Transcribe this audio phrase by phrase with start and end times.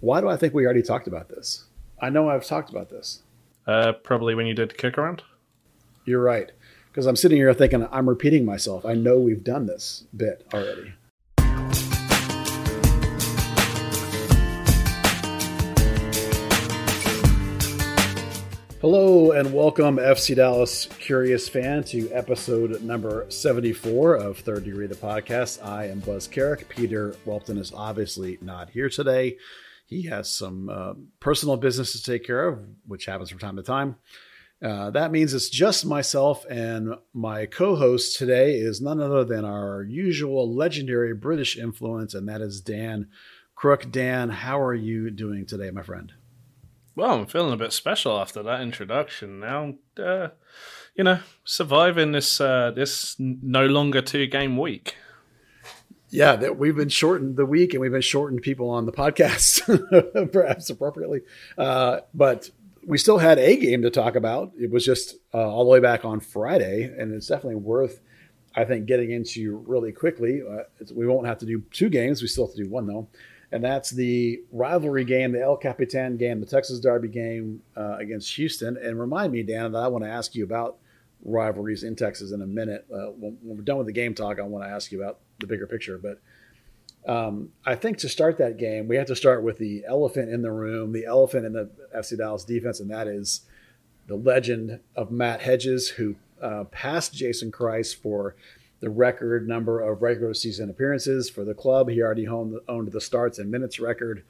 [0.00, 1.64] Why do I think we already talked about this?
[1.98, 3.22] I know I've talked about this.
[3.66, 5.22] Uh, probably when you did the kick around.
[6.04, 6.50] You're right.
[6.90, 8.84] Because I'm sitting here thinking I'm repeating myself.
[8.84, 10.92] I know we've done this bit already.
[18.82, 24.96] Hello and welcome, FC Dallas Curious fan, to episode number 74 of Third Degree the
[24.96, 25.64] podcast.
[25.64, 26.68] I am Buzz Carrick.
[26.68, 29.36] Peter Welton is obviously not here today.
[29.86, 33.62] He has some uh, personal business to take care of, which happens from time to
[33.62, 33.94] time.
[34.60, 39.44] Uh, that means it's just myself and my co host today is none other than
[39.44, 43.10] our usual legendary British influence, and that is Dan
[43.54, 43.92] Crook.
[43.92, 46.14] Dan, how are you doing today, my friend?
[46.94, 49.40] Well, I'm feeling a bit special after that introduction.
[49.40, 50.28] Now, uh,
[50.94, 54.96] you know, surviving this uh, this no longer two game week.
[56.10, 59.62] Yeah, that we've been shortened the week, and we've been shortened people on the podcast,
[60.32, 61.22] perhaps appropriately.
[61.56, 62.50] Uh, but
[62.86, 64.52] we still had a game to talk about.
[64.60, 68.02] It was just uh, all the way back on Friday, and it's definitely worth,
[68.54, 70.42] I think, getting into really quickly.
[70.42, 70.64] Uh,
[70.94, 73.08] we won't have to do two games; we still have to do one though
[73.52, 78.34] and that's the rivalry game, the El Capitan game, the Texas Derby game uh, against
[78.36, 78.78] Houston.
[78.78, 80.78] And remind me, Dan, that I want to ask you about
[81.22, 82.86] rivalries in Texas in a minute.
[82.90, 85.18] Uh, when, when, we're done with the game talk, I want to ask you about
[85.38, 85.98] the bigger picture.
[85.98, 86.20] But
[87.06, 90.40] um, I think to start that game, we have to start with the elephant in
[90.40, 93.42] the room, the elephant in the FC Dallas defense, and that is
[94.06, 98.34] the legend of Matt Hedges, who uh, passed Jason Kreis for–
[98.82, 101.88] the record number of regular season appearances for the club.
[101.88, 104.24] He already owned, owned the starts and minutes record.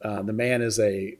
[0.00, 1.18] Uh, the man is a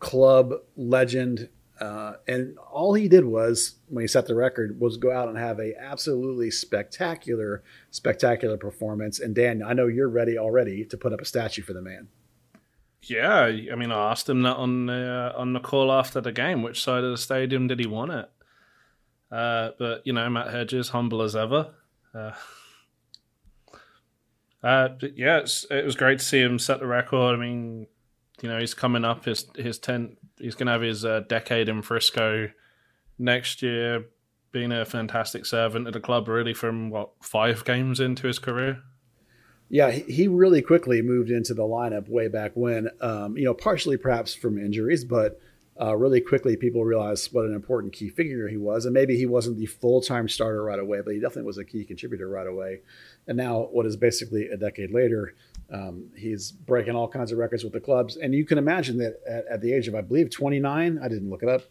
[0.00, 1.48] club legend.
[1.80, 5.38] Uh, and all he did was, when he set the record, was go out and
[5.38, 9.20] have a absolutely spectacular, spectacular performance.
[9.20, 12.08] And Dan, I know you're ready already to put up a statue for the man.
[13.04, 16.32] Yeah, I mean, I asked him that on the uh, on the call after the
[16.32, 16.62] game.
[16.62, 18.30] Which side of the stadium did he want it?
[19.30, 21.74] Uh, but you know, Matt Hedges, humble as ever.
[22.14, 22.32] Uh,
[24.62, 27.34] uh, yeah, it was great to see him set the record.
[27.34, 27.86] I mean,
[28.40, 30.16] you know, he's coming up his his ten.
[30.38, 32.48] He's going to have his uh, decade in Frisco
[33.18, 34.06] next year.
[34.52, 38.82] Being a fantastic servant at the club, really, from what five games into his career.
[39.70, 42.90] Yeah, he really quickly moved into the lineup way back when.
[43.00, 45.40] Um, you know, partially perhaps from injuries, but
[45.80, 48.84] uh, really quickly people realized what an important key figure he was.
[48.84, 51.64] And maybe he wasn't the full time starter right away, but he definitely was a
[51.64, 52.80] key contributor right away.
[53.26, 55.34] And now, what is basically a decade later,
[55.72, 58.16] um, he's breaking all kinds of records with the clubs.
[58.16, 61.30] And you can imagine that at, at the age of, I believe, 29, I didn't
[61.30, 61.62] look it up.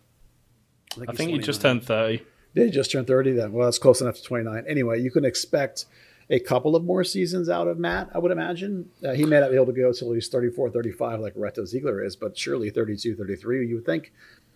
[0.93, 2.25] I think, I think he just turned 30.
[2.55, 3.33] Did he just turn 30?
[3.33, 4.65] Then, well, that's close enough to 29.
[4.67, 5.85] Anyway, you can expect
[6.31, 8.89] a couple of more seasons out of Matt, I would imagine.
[9.05, 12.03] Uh, he may not be able to go until he's 34, 35 like Reto Ziegler
[12.03, 14.13] is, but surely 32, 33, you would think.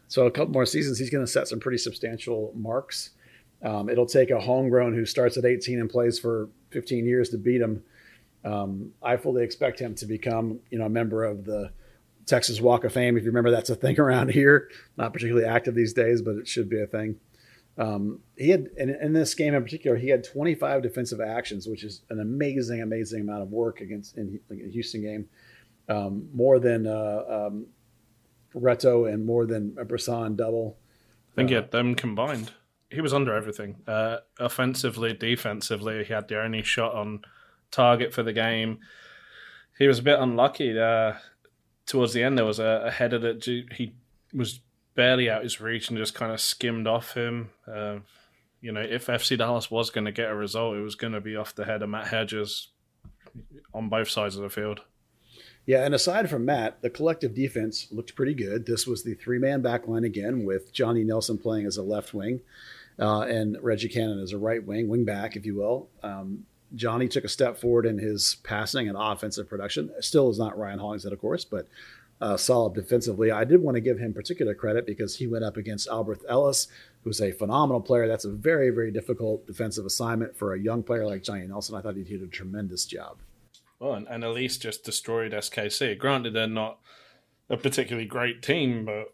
[0.08, 3.12] So a couple more seasons, he's going to set some pretty substantial marks.
[3.62, 7.38] Um, it'll take a homegrown who starts at 18 and plays for 15 years to
[7.38, 7.84] beat him.
[8.46, 11.72] Um, I fully expect him to become, you know, a member of the
[12.26, 13.18] Texas Walk of Fame.
[13.18, 14.70] If you remember, that's a thing around here.
[14.96, 17.20] Not particularly active these days, but it should be a thing.
[17.78, 21.84] Um, he had in, in, this game in particular, he had 25 defensive actions, which
[21.84, 25.28] is an amazing, amazing amount of work against in, the Houston game.
[25.90, 27.68] Um, more than uh, um,
[28.56, 30.78] Reto and more than Bressan double.
[31.34, 32.54] I think uh, he had them combined.
[32.90, 33.76] He was under everything.
[33.86, 37.22] Uh, offensively, defensively, he had the only shot on
[37.72, 38.80] target for the game.
[39.78, 40.80] He was a bit unlucky.
[40.80, 41.14] Uh,
[41.86, 43.94] towards the end, there was a, a header that he
[44.34, 44.62] was
[44.96, 47.50] barely out his reach and just kind of skimmed off him.
[47.68, 47.98] Uh,
[48.62, 51.22] you know, if FC Dallas was going to get a result, it was going to
[51.22, 52.70] be off the head of Matt Hedges
[53.74, 54.82] on both sides of the field.
[55.66, 58.66] Yeah, and aside from Matt, the collective defense looked pretty good.
[58.66, 62.42] This was the three man backline again, with Johnny Nelson playing as a left wing
[63.00, 65.90] uh, and Reggie Cannon as a right wing, wing back, if you will.
[66.04, 66.46] Um,
[66.76, 69.92] Johnny took a step forward in his passing and offensive production.
[70.02, 71.68] Still is not Ryan Hollingshead, of course, but
[72.22, 73.32] uh, solid defensively.
[73.32, 76.68] I did want to give him particular credit because he went up against Alberth Elis,
[77.04, 78.08] who's a phenomenal player.
[78.08, 81.76] That's a very, very difficult defensive assignment for a young player like Johnny Nelson.
[81.76, 83.18] I thought he did a tremendous job.
[83.80, 85.98] Well, and, and Elis just destroyed SKC.
[85.98, 86.80] Granted, they're not
[87.50, 89.14] a particularly great team, but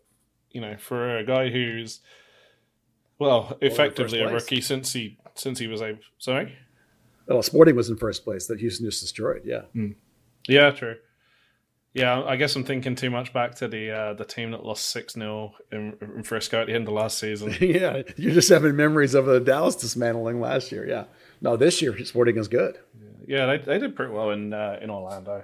[0.51, 2.01] you know, for a guy who's
[3.18, 6.57] well, effectively well, a rookie since he since he was a sorry.
[7.27, 9.44] Well, Sporting was in first place that Houston just destroyed.
[9.45, 9.62] Yeah.
[9.75, 9.95] Mm.
[10.47, 10.97] Yeah, true.
[11.94, 14.86] Yeah, I guess I'm thinking too much back to the uh, the team that lost
[14.90, 17.54] six 0 in, in Frisco at the end of last season.
[17.60, 20.88] yeah, you're just having memories of the Dallas dismantling last year.
[20.88, 21.06] Yeah,
[21.42, 22.78] no, this year Sporting is good.
[23.28, 25.44] Yeah, they, they did pretty well in uh, in Orlando.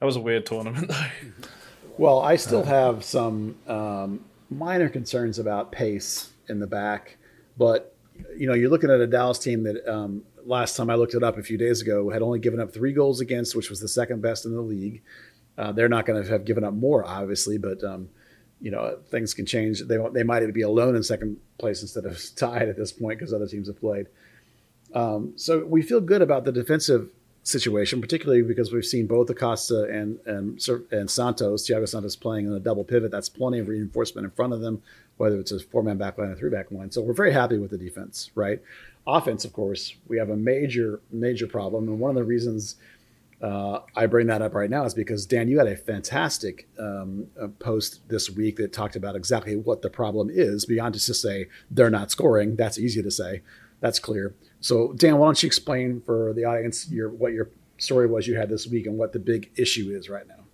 [0.00, 1.48] That was a weird tournament though.
[1.98, 7.18] Well, I still have some um, minor concerns about pace in the back,
[7.58, 7.94] but
[8.34, 11.22] you know, you're looking at a Dallas team that um, last time I looked it
[11.22, 13.88] up a few days ago had only given up three goals against, which was the
[13.88, 15.02] second best in the league.
[15.58, 18.08] Uh, they're not going to have given up more, obviously, but um,
[18.60, 19.80] you know things can change.
[19.82, 23.18] They they might even be alone in second place instead of tied at this point
[23.18, 24.06] because other teams have played.
[24.94, 27.10] Um, so we feel good about the defensive
[27.42, 30.60] situation, particularly because we've seen both Acosta and and
[30.90, 33.10] and Santos, Thiago Santos playing in a double pivot.
[33.10, 34.82] That's plenty of reinforcement in front of them,
[35.16, 36.90] whether it's a four man back line or three back line.
[36.90, 38.60] So we're very happy with the defense, right?
[39.06, 42.76] Offense, of course, we have a major major problem, and one of the reasons
[43.42, 47.26] uh, I bring that up right now is because Dan, you had a fantastic um,
[47.58, 51.48] post this week that talked about exactly what the problem is beyond just to say
[51.70, 52.56] they're not scoring.
[52.56, 53.42] That's easy to say.
[53.80, 54.34] That's clear.
[54.60, 58.36] So, Dan, why don't you explain for the audience your what your story was you
[58.36, 60.44] had this week and what the big issue is right now?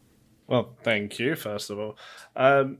[0.48, 1.96] Well, thank you first of all.
[2.34, 2.78] Um,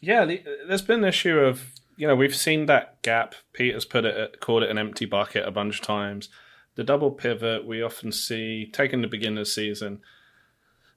[0.00, 0.24] yeah,
[0.66, 3.34] there's been an issue of you know we've seen that gap.
[3.52, 6.30] Peter's put it called it an empty bucket a bunch of times
[6.76, 10.00] the double pivot we often see taking the beginning of the season.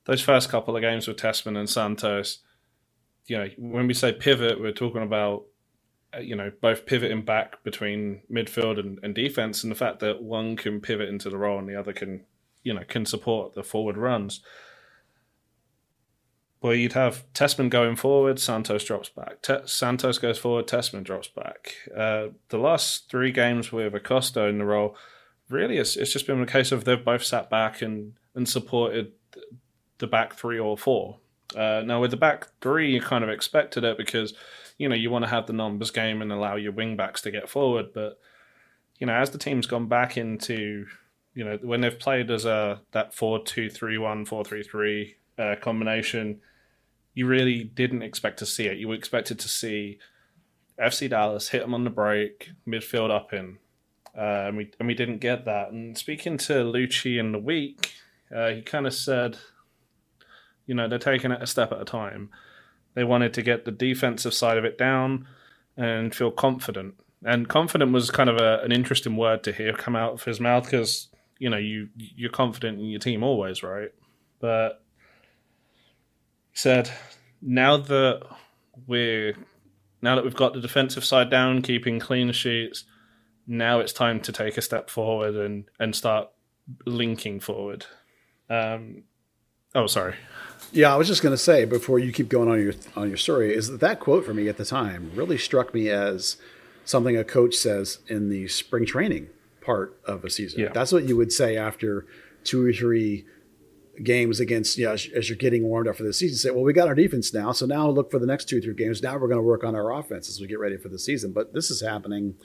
[0.05, 2.39] Those first couple of games with Tessmann and Santos,
[3.27, 5.45] you know, when we say pivot, we're talking about
[6.15, 10.21] uh, you know both pivoting back between midfield and, and defense, and the fact that
[10.21, 12.25] one can pivot into the role and the other can
[12.63, 14.41] you know can support the forward runs.
[16.61, 19.41] Well, you'd have Tessmann going forward, Santos drops back.
[19.41, 21.73] Te- Santos goes forward, Tessmann drops back.
[21.95, 24.95] Uh, the last three games with Acosta in the role,
[25.53, 29.13] really it's, it's just been a case of they've both sat back and, and supported
[29.99, 31.19] the back three or four.
[31.55, 34.33] Uh, now with the back three, you kind of expected it because
[34.77, 37.31] you know you want to have the numbers game and allow your wing backs to
[37.31, 37.93] get forward.
[37.93, 38.19] But
[38.99, 40.87] you know as the team's gone back into
[41.33, 45.17] you know when they've played as a that four two three one four three three
[45.37, 46.41] uh, combination,
[47.13, 48.77] you really didn't expect to see it.
[48.77, 49.99] You expected to see
[50.79, 53.59] FC Dallas hit them on the break, midfield up in,
[54.17, 55.71] uh, and we and we didn't get that.
[55.71, 57.93] And speaking to Luchi in the week,
[58.35, 59.37] uh, he kind of said,
[60.65, 62.29] you know, they're taking it a step at a time.
[62.93, 65.27] They wanted to get the defensive side of it down
[65.75, 66.95] and feel confident.
[67.25, 70.39] And confident was kind of a, an interesting word to hear come out of his
[70.39, 71.07] mouth because
[71.39, 73.89] you know you you're confident in your team always, right?
[74.39, 74.83] But
[76.51, 76.91] he said,
[77.41, 78.21] now that
[78.85, 79.35] we're
[80.01, 82.83] now that we've got the defensive side down, keeping clean sheets,
[83.47, 86.29] now it's time to take a step forward and and start
[86.85, 87.85] linking forward.
[88.49, 89.03] Um,
[89.75, 90.15] oh, sorry.
[90.71, 93.17] Yeah, I was just going to say before you keep going on your on your
[93.17, 96.37] story is that that quote for me at the time really struck me as
[96.85, 99.27] something a coach says in the spring training
[99.61, 100.61] part of a season.
[100.61, 100.69] Yeah.
[100.73, 102.05] That's what you would say after
[102.43, 103.25] two or three
[104.01, 106.37] games against you know, as, as, you're getting warmed up for the season.
[106.37, 108.61] Say, well, we got our defense now, so now look for the next two or
[108.61, 109.03] three games.
[109.03, 111.31] Now we're going to work on our offense as we get ready for the season.
[111.31, 112.35] But this is happening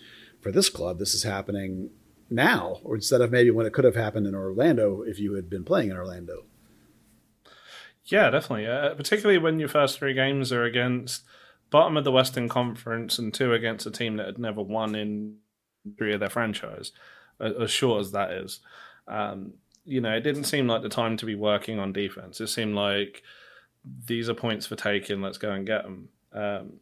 [0.40, 1.90] for this club, this is happening
[2.30, 5.48] now, or instead of maybe when it could have happened in Orlando if you had
[5.48, 6.44] been playing in Orlando.
[8.04, 8.66] Yeah, definitely.
[8.66, 11.24] Uh, particularly when your first three games are against
[11.70, 15.36] bottom of the Western Conference and two against a team that had never won in
[15.96, 16.92] three of their franchise,
[17.40, 18.60] as short as that is.
[19.06, 22.40] Um, you know, it didn't seem like the time to be working on defense.
[22.40, 23.22] It seemed like
[24.06, 25.20] these are points for taking.
[25.20, 26.08] Let's go and get them.
[26.32, 26.72] Um,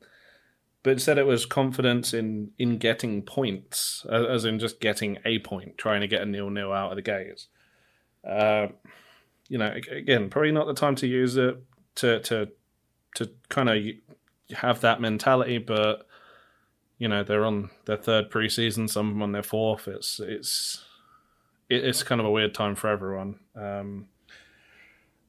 [0.86, 5.76] but instead it was confidence in in getting points, as in just getting a point,
[5.76, 7.48] trying to get a nil nil out of the gates.
[8.24, 8.68] Uh,
[9.48, 11.60] you know, again, probably not the time to use it
[11.96, 12.50] to to
[13.16, 16.06] to kind of have that mentality, but
[16.98, 19.88] you know they're on their third preseason, some of them on their fourth.
[19.88, 20.84] It's it's
[21.68, 23.40] it's kind of a weird time for everyone.
[23.56, 24.06] Um,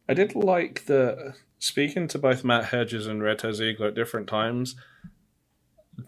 [0.08, 4.76] I did like the speaking to both Matt Hedges and Reto Ziegler at different times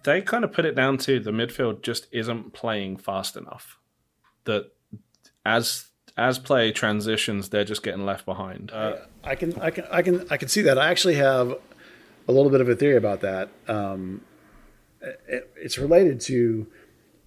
[0.03, 3.77] they kind of put it down to the midfield just isn't playing fast enough.
[4.45, 4.71] That
[5.45, 5.85] as
[6.17, 8.71] as play transitions, they're just getting left behind.
[8.71, 10.77] Uh, I can I can I can I can see that.
[10.77, 11.57] I actually have
[12.27, 13.49] a little bit of a theory about that.
[13.67, 14.21] Um,
[15.01, 16.67] it, it's related to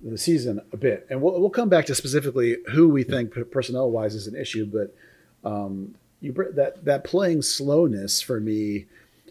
[0.02, 3.90] the season a bit, and we'll we'll come back to specifically who we think personnel
[3.90, 4.66] wise is an issue.
[4.66, 4.94] But
[5.48, 8.86] um, you that that playing slowness for me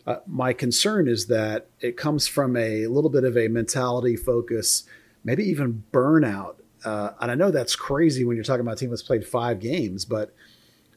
[0.08, 4.84] uh, my concern is that it comes from a little bit of a mentality focus,
[5.24, 6.56] maybe even burnout.
[6.84, 9.60] Uh, and I know that's crazy when you're talking about a team that's played five
[9.60, 10.34] games, but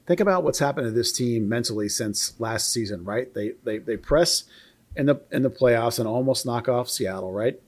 [0.07, 3.33] think about what's happened to this team mentally since last season, right?
[3.35, 4.45] They they they press
[4.97, 7.61] in the in the playoffs and almost knock off Seattle, right?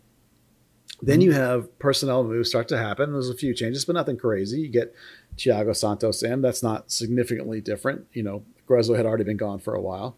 [1.03, 3.13] Then you have personnel moves start to happen.
[3.13, 4.61] There's a few changes, but nothing crazy.
[4.61, 4.95] You get
[5.37, 6.41] Thiago Santos in.
[6.41, 8.07] That's not significantly different.
[8.15, 10.17] You know, Gruezo had already been gone for a while.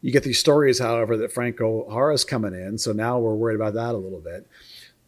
[0.00, 2.78] You get these stories, however, that Franco Jara's coming in.
[2.78, 4.46] So now we're worried about that a little bit.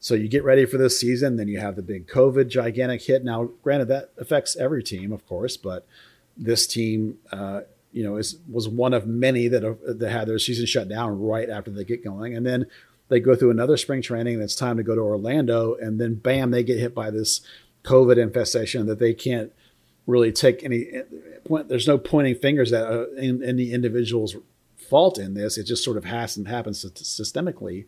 [0.00, 1.36] So you get ready for this season.
[1.36, 3.22] Then you have the big COVID gigantic hit.
[3.22, 5.86] Now, granted, that affects every team, of course, but
[6.36, 7.60] this team, uh,
[7.92, 11.50] you know, is was one of many that that had their season shut down right
[11.50, 12.66] after they get going, and then
[13.08, 14.34] they go through another spring training.
[14.34, 17.42] And it's time to go to Orlando, and then bam, they get hit by this
[17.84, 19.52] COVID infestation that they can't
[20.06, 21.02] really take any.
[21.44, 21.68] point.
[21.68, 24.36] There's no pointing fingers at uh, any individual's
[24.90, 25.56] fault in this.
[25.56, 27.86] It just sort of has and happens systemically.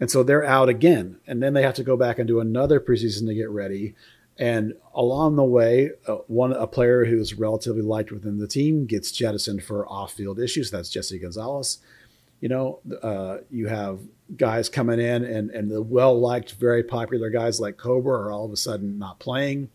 [0.00, 1.18] And so they're out again.
[1.26, 3.94] And then they have to go back and do another preseason to get ready.
[4.38, 9.10] And along the way, uh, one a player who's relatively liked within the team gets
[9.12, 10.70] jettisoned for off-field issues.
[10.70, 11.78] That's Jesse Gonzalez.
[12.40, 14.00] You know, uh, you have
[14.36, 18.52] guys coming in, and and the well-liked, very popular guys like Cobra are all of
[18.52, 19.70] a sudden not playing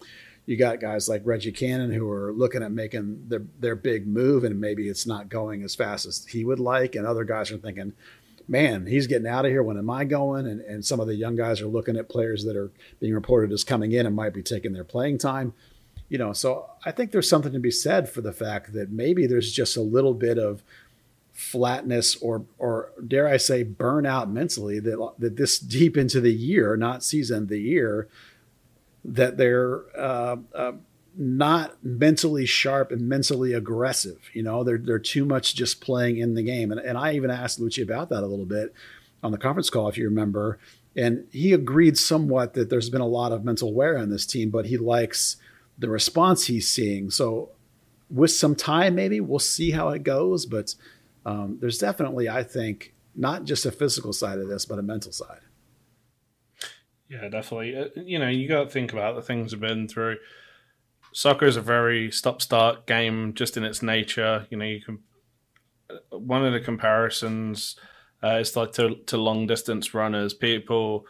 [0.45, 4.43] you got guys like Reggie Cannon who are looking at making their their big move,
[4.43, 7.57] and maybe it's not going as fast as he would like, and other guys are
[7.57, 7.93] thinking,
[8.47, 9.63] "Man, he's getting out of here.
[9.63, 12.43] When am I going?" And and some of the young guys are looking at players
[12.45, 15.53] that are being reported as coming in and might be taking their playing time.
[16.09, 19.27] You know, so I think there's something to be said for the fact that maybe
[19.27, 20.63] there's just a little bit of
[21.31, 26.75] flatness or or dare I say burnout mentally that that this deep into the year,
[26.75, 28.09] not season the year,
[29.03, 30.73] that they're uh, uh,
[31.17, 34.29] not mentally sharp and mentally aggressive.
[34.33, 36.71] You know, they're they're too much just playing in the game.
[36.71, 38.73] And, and I even asked Luchi about that a little bit
[39.23, 40.59] on the conference call, if you remember.
[40.95, 44.49] And he agreed somewhat that there's been a lot of mental wear on this team,
[44.49, 45.37] but he likes
[45.77, 47.09] the response he's seeing.
[47.09, 47.49] So
[48.09, 50.45] with some time, maybe we'll see how it goes.
[50.45, 50.75] But
[51.25, 55.11] um, there's definitely, I think, not just a physical side of this, but a mental
[55.11, 55.39] side.
[57.11, 57.75] Yeah, definitely.
[57.75, 60.17] Uh, you know, you got to think about the things we've been through.
[61.11, 64.47] Soccer is a very stop-start game, just in its nature.
[64.49, 64.99] You know, you can.
[65.89, 67.75] Uh, one of the comparisons
[68.23, 70.33] uh, is like to to long distance runners.
[70.33, 71.05] People,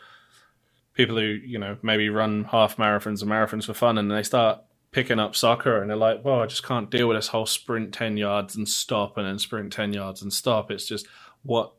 [0.96, 4.60] people who you know maybe run half marathons and marathons for fun, and they start
[4.89, 7.93] picking up soccer, and they're like, "Well, I just can't deal with this whole sprint
[7.93, 11.05] ten yards and stop, and then sprint ten yards and stop." It's just
[11.43, 11.74] what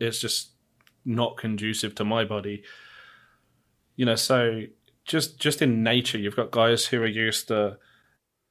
[0.00, 0.50] it's just
[1.04, 2.64] not conducive to my body
[3.96, 4.62] you know, so
[5.04, 7.78] just just in nature, you've got guys who are used to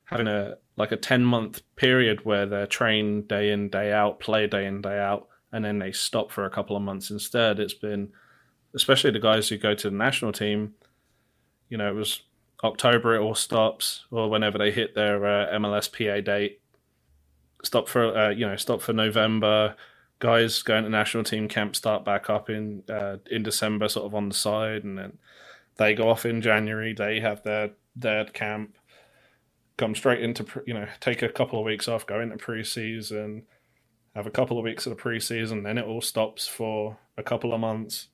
[0.05, 4.47] having a like a ten month period where they're trained day in day out, play
[4.47, 7.59] day in day out, and then they stop for a couple of months instead.
[7.59, 8.09] It's been,
[8.73, 10.73] especially the guys who go to the national team.
[11.69, 12.21] You know, it was
[12.63, 16.61] October it all stops, or whenever they hit their uh, MLSPA date.
[17.63, 19.75] Stop for uh, you know stop for November.
[20.19, 24.13] Guys going to national team camp start back up in uh, in December, sort of
[24.13, 25.17] on the side, and then
[25.77, 26.93] they go off in January.
[26.93, 28.75] They have their their camp.
[29.77, 33.43] Come straight into you know take a couple of weeks off, go into preseason,
[34.13, 37.53] have a couple of weeks of the preseason, then it all stops for a couple
[37.53, 38.07] of months.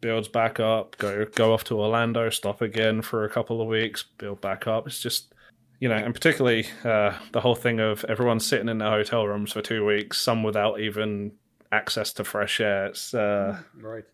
[0.00, 4.04] Builds back up, go go off to Orlando, stop again for a couple of weeks,
[4.18, 4.86] build back up.
[4.86, 5.34] It's just
[5.80, 9.52] you know, and particularly uh, the whole thing of everyone sitting in their hotel rooms
[9.52, 11.32] for two weeks, some without even
[11.70, 12.86] access to fresh air.
[12.86, 14.04] It's uh, right.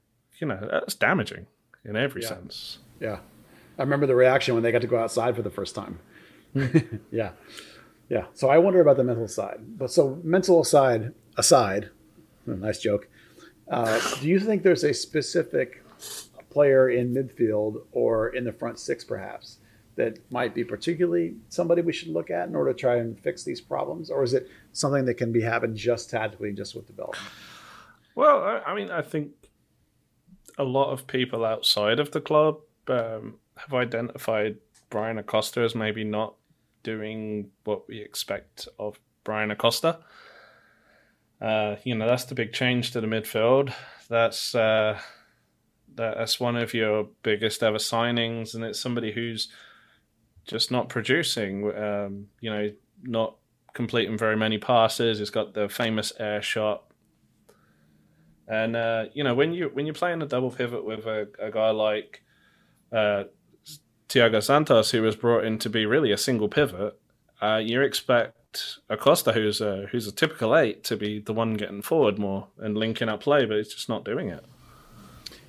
[0.40, 1.46] You know, that's damaging
[1.84, 2.28] in every yeah.
[2.28, 2.78] sense.
[3.00, 3.18] Yeah.
[3.78, 5.98] I remember the reaction when they got to go outside for the first time.
[7.10, 7.30] yeah.
[8.08, 8.26] Yeah.
[8.34, 9.58] So I wonder about the mental side.
[9.60, 11.90] But so mental aside, aside,
[12.44, 13.08] hmm, nice joke.
[13.68, 15.82] Uh, do you think there's a specific
[16.50, 19.58] player in midfield or in the front six, perhaps,
[19.96, 23.44] that might be particularly somebody we should look at in order to try and fix
[23.44, 27.24] these problems, or is it something that can be happened just tactically, just with development?
[28.14, 29.32] Well, I mean, I think
[30.58, 32.58] a lot of people outside of the club
[32.88, 34.56] um, have identified
[34.90, 36.34] Bryan Acosta as maybe not
[36.82, 39.98] doing what we expect of Bryan Acosta.
[41.40, 43.72] Uh, you know, that's the big change to the midfield.
[44.08, 44.98] That's uh,
[45.94, 49.48] that's one of your biggest ever signings, and it's somebody who's
[50.46, 51.76] just not producing.
[51.76, 52.70] Um, you know,
[53.02, 53.36] not
[53.74, 55.18] completing very many passes.
[55.18, 56.84] He's got the famous air shot
[58.46, 61.50] and uh, you know, when you when you're playing a double pivot with a, a
[61.50, 62.22] guy like
[62.92, 63.24] uh,
[64.08, 66.98] Thiago Santos, who was brought in to be really a single pivot,
[67.40, 71.80] uh, you expect Acosta, who's a who's a typical eight, to be the one getting
[71.80, 74.44] forward more and linking up play, but he's just not doing it.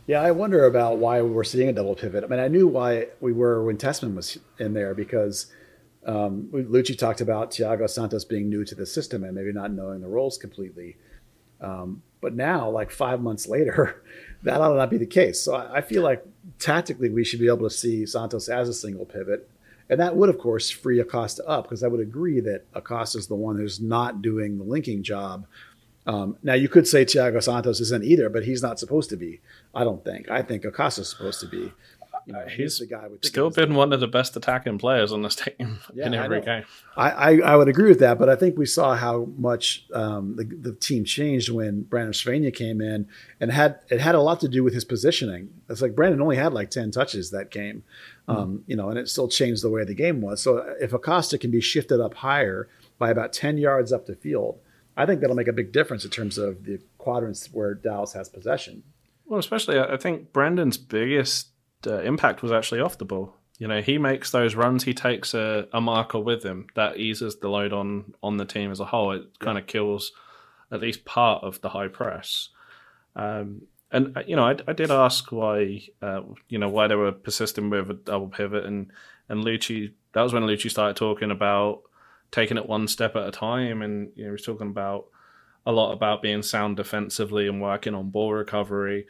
[0.07, 2.23] Yeah, I wonder about why we were seeing a double pivot.
[2.23, 5.47] I mean, I knew why we were when Tessmann was in there because
[6.05, 10.01] um, Luchi talked about Thiago Santos being new to the system and maybe not knowing
[10.01, 10.97] the roles completely.
[11.59, 14.03] Um, but now, like five months later,
[14.43, 15.41] that ought to not be the case.
[15.41, 16.23] So I, I feel like
[16.59, 19.49] tactically we should be able to see Santos as a single pivot.
[19.89, 23.27] And that would, of course, free Acosta up because I would agree that Acosta is
[23.27, 25.45] the one who's not doing the linking job.
[26.07, 29.41] Um, now, you could say Thiago Santos isn't either, but he's not supposed to be.
[29.73, 30.29] I don't think.
[30.29, 31.73] I think Acosta's supposed to be.
[32.25, 33.07] You know, he's the guy.
[33.21, 36.41] Still been one of the best attacking players on this team yeah, in every I
[36.41, 36.63] game.
[36.97, 40.35] I, I, I, would agree with that, but I think we saw how much um,
[40.35, 43.07] the, the team changed when Brandon Servania came in,
[43.39, 45.49] and had it had a lot to do with his positioning.
[45.69, 47.83] It's like Brandon only had like ten touches that game,
[48.27, 48.41] mm-hmm.
[48.41, 50.41] um, you know, and it still changed the way the game was.
[50.41, 54.57] So if Acosta can be shifted up higher by about ten yards up the field,
[54.97, 58.29] I think that'll make a big difference in terms of the quadrants where Dallas has
[58.29, 58.83] possession.
[59.25, 61.49] Well, especially I think Brandon's biggest
[61.85, 63.33] uh, impact was actually off the ball.
[63.57, 64.83] You know, he makes those runs.
[64.83, 68.71] He takes a, a marker with him that eases the load on on the team
[68.71, 69.11] as a whole.
[69.11, 70.11] It kind of kills
[70.71, 72.49] at least part of the high press.
[73.15, 73.61] Um,
[73.91, 77.13] and uh, you know, I, I did ask why, uh, you know, why they were
[77.13, 78.91] persisting with a double pivot, and
[79.29, 79.93] and Luchi.
[80.13, 81.81] That was when Luchi started talking about
[82.35, 85.05] taking it one step at a time, and you know, he was talking about
[85.65, 89.07] a lot about being sound defensively and working on ball recovery.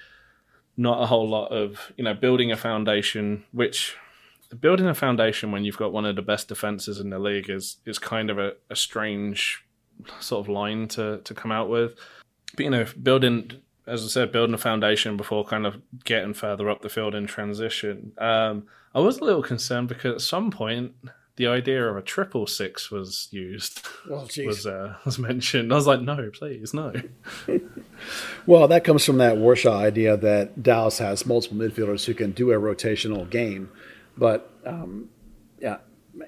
[0.77, 3.97] Not a whole lot of you know building a foundation which
[4.61, 7.77] building a foundation when you've got one of the best defenses in the league is
[7.85, 9.65] is kind of a, a strange
[10.19, 11.95] sort of line to to come out with.
[12.55, 13.51] But you know building
[13.87, 17.27] as I said, building a foundation before kind of getting further up the field in
[17.27, 18.13] transition.
[18.17, 18.65] Um,
[18.95, 20.93] I was a little concerned because at some point
[21.37, 25.71] the idea of a triple six was used oh, was uh, was mentioned.
[25.71, 26.93] I was like, no, please, no.
[28.45, 32.51] well, that comes from that Warshaw idea that Dallas has multiple midfielders who can do
[32.51, 33.69] a rotational game,
[34.17, 35.09] but um,
[35.59, 35.77] yeah,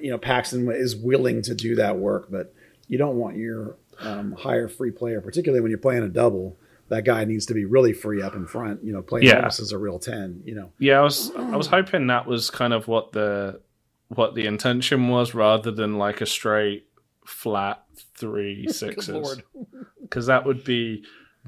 [0.02, 2.54] you know, Paxton is willing to do that work, but
[2.88, 6.58] you don't want your um, higher free player, particularly when you're playing a double.
[6.90, 9.38] That guy needs to be really free up in front, you know, playing yeah.
[9.38, 10.42] almost as a real ten.
[10.46, 13.60] You know, yeah, I was I was hoping that was kind of what the
[14.10, 16.88] what the intention was rather than like a straight
[17.26, 17.84] flat
[18.16, 19.42] three sixes.
[20.02, 21.04] because that would be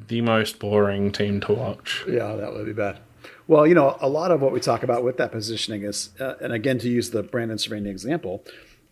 [0.08, 2.04] the most boring team to watch.
[2.08, 3.00] Yeah that would be bad.
[3.48, 6.36] Well you know a lot of what we talk about with that positioning is uh,
[6.42, 8.44] and again to use the brandon Servania example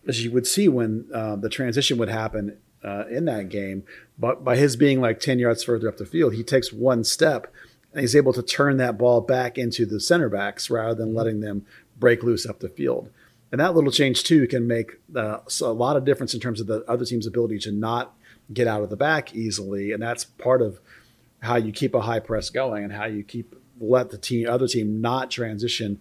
[0.06, 3.84] as you would see when uh, the transition would happen uh, in that game
[4.18, 7.52] but by his being like 10 yards further up the field he takes one step
[7.92, 11.40] and he's able to turn that ball back into the center backs rather than letting
[11.40, 11.64] them
[11.98, 13.10] break loose up the field
[13.50, 16.66] and that little change too can make uh, a lot of difference in terms of
[16.66, 18.14] the other team's ability to not
[18.52, 19.92] get out of the back easily.
[19.92, 20.80] And that's part of
[21.40, 24.66] how you keep a high press going and how you keep let the team other
[24.66, 26.00] team not transition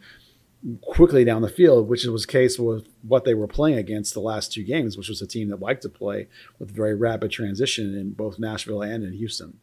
[0.82, 4.20] quickly down the field, which was the case with what they were playing against the
[4.20, 6.28] last two games, which was a team that liked to play
[6.60, 9.60] with very rapid transition in both Nashville and in Houston.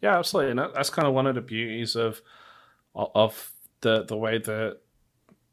[0.00, 2.22] Yeah, absolutely, and that's kind of one of the beauties of
[2.94, 4.78] of the the way that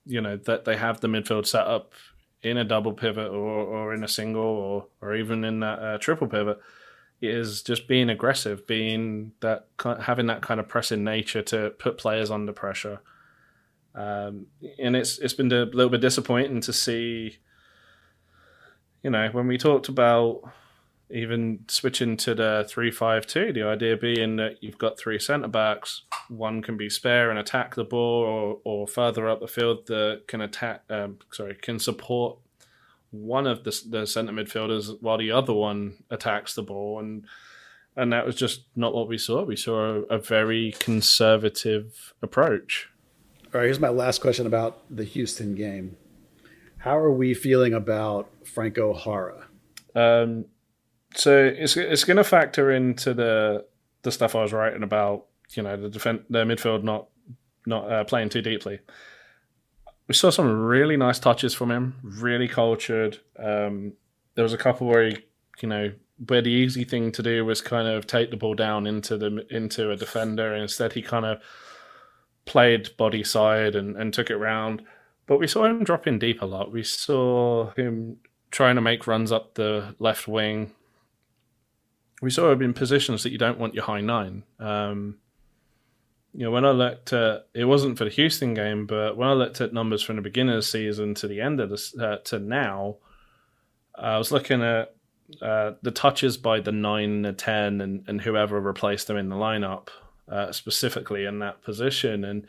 [0.08, 1.94] you know that they have the midfield set up
[2.42, 5.98] in a double pivot or, or in a single or or even in that uh,
[5.98, 6.60] triple pivot
[7.22, 9.68] is just being aggressive, being that
[10.02, 13.00] having that kind of pressing nature to put players under pressure.
[13.96, 17.38] Um, and it's it's been a little bit disappointing to see.
[19.04, 20.42] You know, when we talked about
[21.10, 26.62] even switching to the three-five-two, the idea being that you've got three centre backs, one
[26.62, 30.42] can be spare and attack the ball, or, or further up the field that can
[30.42, 30.84] attack.
[30.90, 32.38] Um, sorry, can support
[33.12, 37.26] one of the, the centre midfielders while the other one attacks the ball, and
[37.96, 39.44] and that was just not what we saw.
[39.44, 42.90] We saw a, a very conservative approach.
[43.46, 45.96] All right, here's my last question about the Houston game.
[46.80, 49.48] How are we feeling about Franco Jara?
[49.96, 50.46] Um,
[51.18, 53.66] so it's it's going to factor into the
[54.04, 55.26] the stuff I was writing about.
[55.56, 57.08] You know, the defense, the midfield not
[57.66, 58.80] not uh, playing too deeply.
[60.08, 63.20] We saw some really nice touches from him, really cultured.
[63.38, 63.94] Um,
[64.36, 65.18] there was a couple where he,
[65.62, 65.92] you know,
[66.28, 69.46] where the easy thing to do was kind of take the ball down into the
[69.50, 70.54] into a defender.
[70.54, 71.42] And instead, he kind of
[72.46, 74.84] played body side and, and took it round.
[75.26, 76.72] But we saw him drop in deep a lot.
[76.72, 78.18] We saw him
[78.50, 80.72] trying to make runs up the left wing,
[82.22, 84.44] we saw of in positions that you don't want your high nine.
[84.60, 85.18] Um,
[86.34, 89.34] you know, when I looked at it wasn't for the Houston game, but when I
[89.34, 92.18] looked at numbers from the beginning of the season to the end of this uh,
[92.26, 92.98] to now,
[93.96, 94.96] I was looking at
[95.42, 99.36] uh, the touches by the nine, the ten, and, and whoever replaced them in the
[99.36, 99.90] lineup,
[100.32, 102.48] uh, specifically in that position, and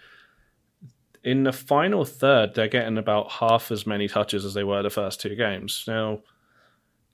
[1.24, 4.90] in the final third, they're getting about half as many touches as they were the
[4.90, 5.84] first two games.
[5.86, 6.20] Now,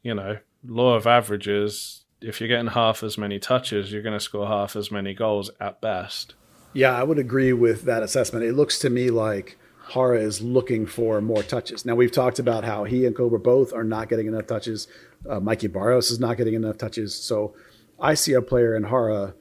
[0.02, 4.20] you know, law of averages, if you're getting half as many touches, you're going to
[4.20, 6.34] score half as many goals at best.
[6.72, 8.44] Yeah, I would agree with that assessment.
[8.44, 9.56] It looks to me like
[9.92, 11.84] Jara is looking for more touches.
[11.84, 14.88] Now, we've talked about how he and Cobra both are not getting enough touches.
[15.28, 17.14] Uh, Mikey Barrios is not getting enough touches.
[17.14, 17.54] So
[18.00, 19.34] I see a player in Jara,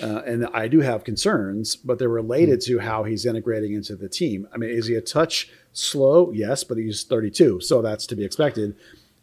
[0.00, 4.08] uh, and I do have concerns, but they're related to how he's integrating into the
[4.08, 4.48] team.
[4.54, 6.30] I mean, is he a touch slow?
[6.32, 8.76] Yes, but he's 32, so that's to be expected.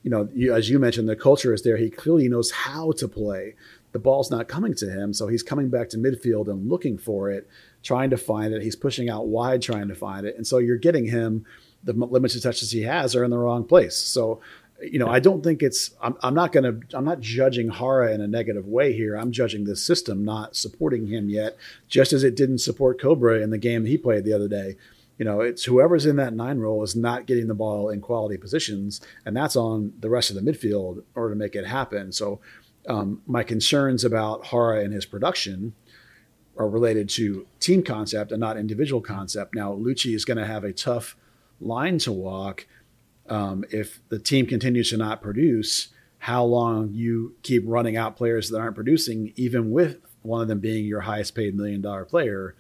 [0.06, 1.78] You know, you, as you mentioned, the culture is there.
[1.78, 3.56] He clearly knows how to play.
[3.91, 7.32] The ball's not coming to him, so he's coming back to midfield and looking for
[7.32, 7.50] it
[7.82, 8.62] trying to find it.
[8.62, 10.36] He's pushing out wide, trying to find it.
[10.36, 11.44] And so you're getting him,
[11.84, 13.96] the limited touches he has are in the wrong place.
[13.96, 14.41] So,
[14.80, 18.13] you know, I don't think it's, I'm, I'm not going to, I'm not judging Jara
[18.13, 19.15] in a negative way here.
[19.15, 23.50] I'm judging the system not supporting him yet, just as it didn't support Cobra in
[23.50, 24.76] the game he played the other day.
[25.17, 28.38] You know, it's whoever's in that nine role is not getting the ball in quality
[28.38, 32.12] positions, and that's on the rest of the midfield in order to make it happen.
[32.12, 32.41] So,
[32.88, 35.73] um, my concerns about Jara and his production
[36.58, 39.56] are related to team concept and not individual concept.
[39.56, 41.15] Now, Luchi is going to have a tough
[41.60, 42.67] line to walk
[43.28, 45.89] um, if the team continues to not produce.
[46.19, 50.60] How long you keep running out players that aren't producing, even with one of them
[50.60, 52.56] being your highest paid million dollar player,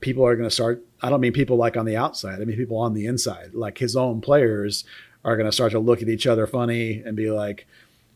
[0.00, 0.84] people are going to start.
[1.02, 2.40] I don't mean people like on the outside.
[2.40, 3.54] I mean people on the inside.
[3.54, 4.84] Like his own players
[5.24, 7.66] are going to start to look at each other funny and be like,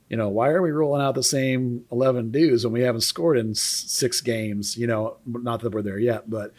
[0.08, 3.38] you know, why are we rolling out the same 11 dudes when we haven't scored
[3.38, 4.76] in six games?
[4.76, 6.52] You know, not that we're there yet, but,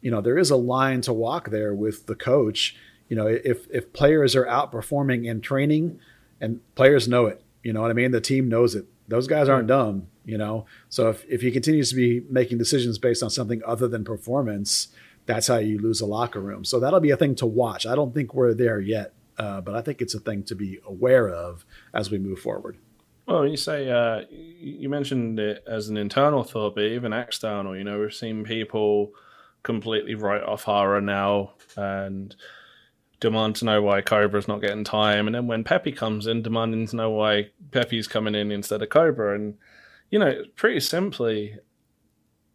[0.00, 2.76] you know, there is a line to walk there with the coach.
[3.08, 6.00] You know, if, if players are outperforming in training
[6.40, 8.10] and players know it, you know what I mean?
[8.10, 8.86] The team knows it.
[9.06, 10.66] Those guys aren't dumb, you know?
[10.88, 14.88] So if, if he continues to be making decisions based on something other than performance,
[15.26, 16.64] that's how you lose a locker room.
[16.64, 17.86] So that'll be a thing to watch.
[17.86, 20.78] I don't think we're there yet, uh, but I think it's a thing to be
[20.86, 21.64] aware of
[21.94, 22.78] as we move forward.
[23.26, 27.84] Well, you say uh, you mentioned it as an internal thought, but even external, you
[27.84, 29.12] know, we've seen people
[29.62, 32.34] completely write off Jara now and
[33.20, 36.86] demand to know why Cobra's not getting time, and then when Pepi comes in, demanding
[36.86, 39.58] to know why Pepi's coming in instead of Cobra, and
[40.10, 41.58] you know, pretty simply,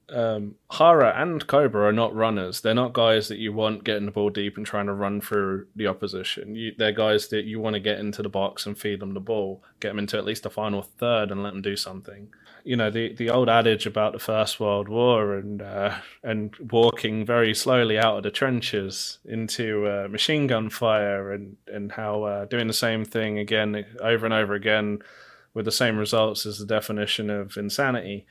[0.10, 2.62] um, Jara and Cobra are not runners.
[2.62, 5.68] They're not guys that you want getting the ball deep and trying to run through
[5.76, 6.56] the opposition.
[6.56, 9.20] You, they're guys that you want to get into the box and feed them the
[9.20, 12.30] ball, get them into at least the final third and let them do something.
[12.66, 17.26] You know the the old adage about the First World War and uh, and walking
[17.26, 22.46] very slowly out of the trenches into uh, machine gun fire and and how uh,
[22.46, 25.00] doing the same thing again over and over again
[25.54, 28.26] with the same results is the definition of insanity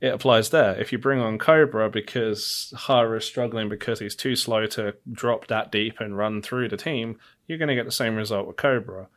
[0.00, 0.80] it applies there.
[0.80, 5.48] If you bring on Cobra because Jara is struggling because he's too slow to drop
[5.48, 8.56] that deep and run through the team, you're going to get the same result with
[8.56, 9.08] Cobra.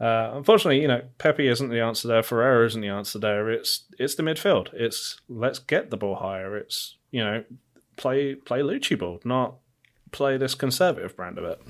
[0.00, 2.22] Uh, unfortunately, you know, Pepi isn't the answer there.
[2.22, 3.50] Ferreira isn't the answer there.
[3.50, 4.68] It's it's the midfield.
[4.72, 6.56] It's let's get the ball higher.
[6.56, 7.44] It's you know,
[7.96, 9.56] play play Luchi ball, not
[10.10, 11.62] play this conservative brand of it.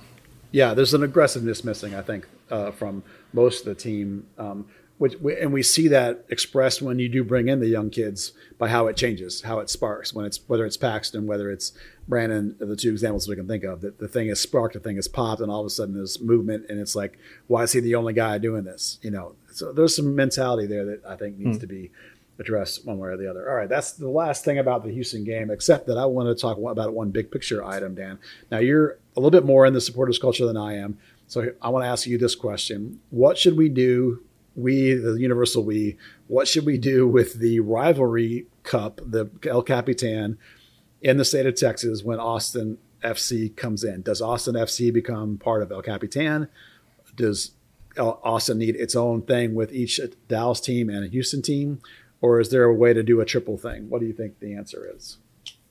[0.50, 3.02] Yeah, there's an aggressiveness missing, I think, uh, from
[3.33, 4.27] most of the team.
[4.38, 4.66] Um,
[5.03, 8.68] which and we see that expressed when you do bring in the young kids by
[8.68, 11.73] how it changes, how it sparks when it's whether it's Paxton, whether it's
[12.07, 13.81] Brandon, the two examples we can think of.
[13.81, 16.21] That the thing is sparked, the thing is popped, and all of a sudden there's
[16.21, 17.18] movement, and it's like,
[17.49, 19.01] why is he the only guy doing this?
[19.03, 21.62] You know, so there's some mentality there that I think needs mm.
[21.62, 21.90] to be
[22.38, 23.49] addressed one way or the other.
[23.49, 26.40] All right, that's the last thing about the Houston game, except that I want to
[26.40, 28.18] talk about one big picture item, Dan.
[28.51, 30.99] Now you're a little bit more in the supporters culture than I am.
[31.33, 33.01] So I want to ask you this question.
[33.09, 34.23] What should we do
[34.55, 40.37] we, the Universal we, what should we do with the rivalry cup, the El Capitan,
[41.01, 44.03] in the state of Texas when Austin FC comes in?
[44.03, 46.49] Does Austin FC become part of El Capitan?
[47.16, 47.53] Does
[47.97, 51.81] Austin need its own thing with each Dallas team and a Houston team?
[52.21, 53.88] Or is there a way to do a triple thing?
[53.88, 55.16] What do you think the answer is?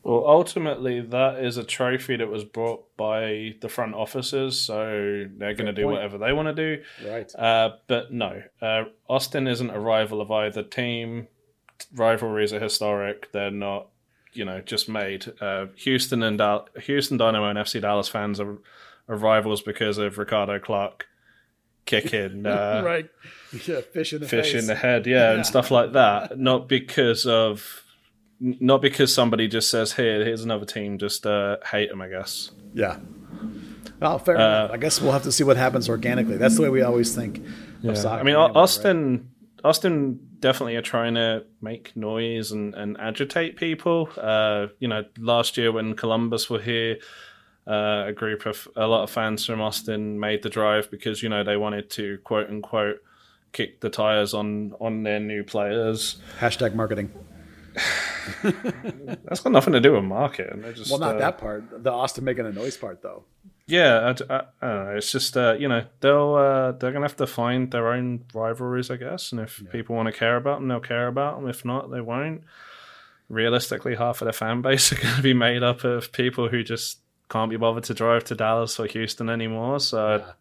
[0.04, 5.54] Well, ultimately, that is a trophy that was brought by the front offices, so they're
[5.54, 5.96] going to do point.
[5.96, 6.84] whatever they want to do.
[7.08, 7.34] Right.
[7.36, 11.28] Uh, but no, uh, Austin isn't a rival of either team.
[11.94, 13.32] Rivalries are historic.
[13.32, 13.90] They're not,
[14.34, 15.32] you know, just made.
[15.40, 18.58] Uh, Houston and Dal- Houston Dynamo and FC Dallas fans are,
[19.08, 21.06] are rivals because of Ricardo Clark
[21.86, 22.46] kicking.
[22.52, 23.10] Uh, right.
[23.68, 24.62] Yeah, fish in the fish face.
[24.62, 26.40] in the head, yeah, yeah, and stuff like that.
[26.40, 27.84] Not because of
[28.42, 32.52] not because somebody just says, "Here, here's another team." Just uh, hate them, I guess.
[32.74, 32.98] Yeah.
[34.00, 34.72] Well, fair uh, enough.
[34.72, 36.38] I guess we'll have to see what happens organically.
[36.38, 37.44] That's the way we always think.
[37.82, 37.92] Yeah.
[37.92, 39.30] I mean, anyway, Austin,
[39.64, 39.70] right?
[39.70, 44.10] Austin definitely are trying to make noise and, and agitate people.
[44.18, 46.98] Uh, you know, last year when Columbus were here,
[47.68, 51.30] uh, a group of a lot of fans from Austin made the drive because you
[51.30, 52.98] know they wanted to quote unquote
[53.52, 56.20] kick the tires on on their new players.
[56.40, 57.12] Hashtag marketing.
[58.44, 60.64] That's got nothing to do with marketing.
[60.76, 61.84] Just, well, not uh, that part.
[61.84, 63.24] The Austin making a noise part, though.
[63.68, 64.96] Yeah, I, I, I don't know.
[64.98, 68.92] It's just uh, you know they'll uh, they're gonna have to find their own rivalries,
[68.92, 69.32] I guess.
[69.32, 69.72] And if yeah.
[69.72, 71.50] people want to care about them, they'll care about them.
[71.50, 72.44] If not, they won't.
[73.30, 76.64] Realistically, half of the fan base are going to be made up of people who
[76.64, 79.80] just can't be bothered to drive to Dallas or Houston anymore.
[79.80, 80.34] So, yeah.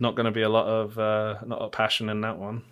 [0.00, 2.64] not going to be a lot of uh, not a passion in that one.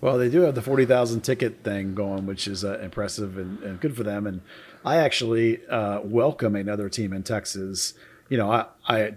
[0.00, 3.62] Well, they do have the forty thousand ticket thing going, which is uh, impressive and,
[3.62, 4.26] and, good for them.
[4.26, 4.40] And
[4.84, 7.94] I actually uh, welcome another team in Texas.
[8.28, 9.14] You know, I, I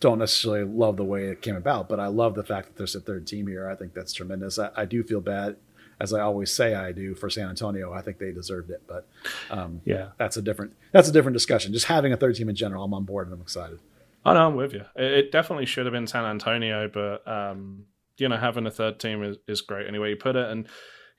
[0.00, 2.94] don't necessarily love the way it came about, but I love the fact that there's
[2.94, 3.68] a third team here.
[3.68, 4.58] I think that's tremendous.
[4.58, 5.56] I, I do feel bad,
[6.00, 7.92] as I always say I do for San Antonio.
[7.92, 9.08] I think they deserved it, but
[9.50, 11.72] um, yeah, that's a different that's a different discussion.
[11.72, 13.78] Just having a third team in general, I'm on board and I'm excited.
[14.24, 14.84] I know I'm with you.
[14.96, 17.84] It, definitely should have been San Antonio, but um,
[18.18, 20.50] you know, having a third team is, is great anyway you put it.
[20.50, 20.66] And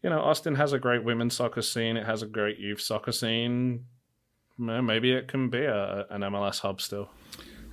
[0.03, 1.97] you know, Austin has a great women's soccer scene.
[1.97, 3.85] It has a great youth soccer scene.
[4.57, 7.09] Maybe it can be a, an MLS hub still.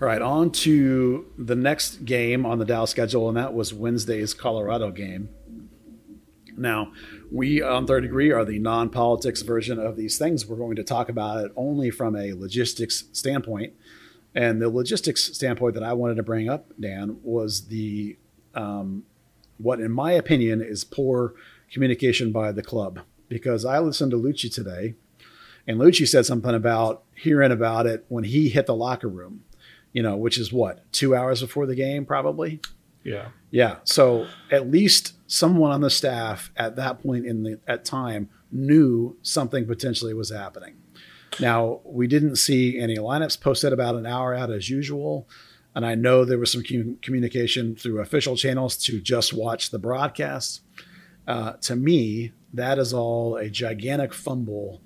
[0.01, 4.35] All right, on to the next game on the Dallas schedule, and that was Wednesday's
[4.35, 5.29] Colorado game.
[6.57, 6.93] Now,
[7.31, 10.47] we on Third Degree are the non politics version of these things.
[10.47, 13.73] We're going to talk about it only from a logistics standpoint.
[14.35, 18.17] And the logistics standpoint that I wanted to bring up, Dan, was the
[18.55, 19.05] um,
[19.59, 21.35] what, in my opinion, is poor
[21.71, 23.01] communication by the club.
[23.29, 24.95] Because I listened to Luchi today,
[25.67, 29.45] and Luchi said something about hearing about it when he hit the locker room
[29.95, 32.61] you know, which is what, two hours before the game, probably?
[33.05, 33.29] Yeah.
[33.51, 33.77] Yeah.
[33.85, 39.17] So at least someone on the staff at that point in the at time knew
[39.23, 40.75] something potentially was happening.
[41.41, 45.29] Now, we didn't see any lineups posted about an hour out as usual.
[45.75, 50.61] And I know there was some communication through official channels to just watch the broadcast.
[51.27, 54.81] Uh, to me, that is all a gigantic fumble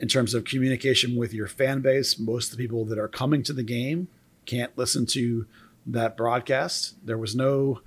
[0.00, 2.18] in terms of communication with your fan base.
[2.18, 4.08] Most of the people that are coming to the game
[4.46, 5.46] can't listen to
[5.86, 6.96] that broadcast.
[7.04, 7.80] There was no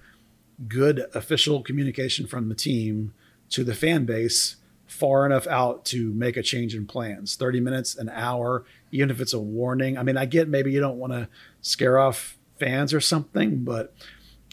[0.67, 3.13] good official communication from the team
[3.49, 4.56] to the fan base
[4.89, 7.36] far enough out to make a change in plans.
[7.36, 9.97] 30 minutes, an hour, even if it's a warning.
[9.97, 11.30] I mean, I get maybe you don't want to
[11.62, 13.93] scare off fans or something, but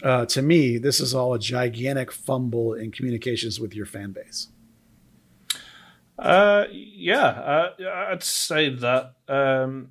[0.03, 4.49] uh, to me, this is all a gigantic fumble in communications with your fan base.
[6.19, 7.71] Uh, yeah, uh,
[8.11, 9.15] I'd say that.
[9.29, 9.91] Um,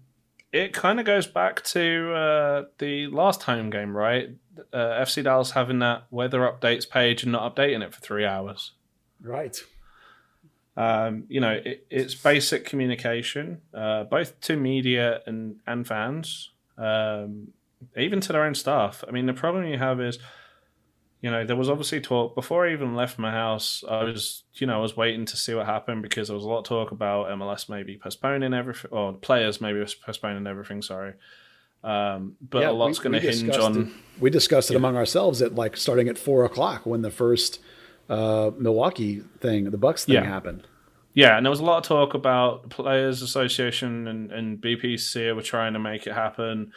[0.51, 4.29] it kind of goes back to uh, the last home game, right?
[4.71, 8.71] Uh, FC Dallas having that weather updates page and not updating it for three hours.
[9.21, 9.59] Right.
[10.77, 17.49] Um, you know, it, it's basic communication, uh, both to media and and fans, um,
[17.95, 19.03] even to their own staff.
[19.07, 20.19] I mean, the problem you have is
[21.25, 23.83] you know, there was obviously talk before I even left my house.
[23.89, 26.47] I was, you know, I was waiting to see what happened because there was a
[26.47, 30.83] lot of talk about MLS maybe postponing everything, or players maybe postponing everything.
[30.83, 31.13] Sorry,
[31.83, 33.81] um, but yeah, a lot's going to hinge on.
[33.81, 33.87] It,
[34.21, 34.77] we discussed it yeah.
[34.77, 37.59] among ourselves at like starting at four o'clock when the first
[38.09, 40.23] uh, Milwaukee thing, the Bucks thing yeah.
[40.23, 40.67] happened.
[41.13, 45.41] Yeah, and there was a lot of talk about Players Association and, and BPC were
[45.41, 46.73] trying to make it happen,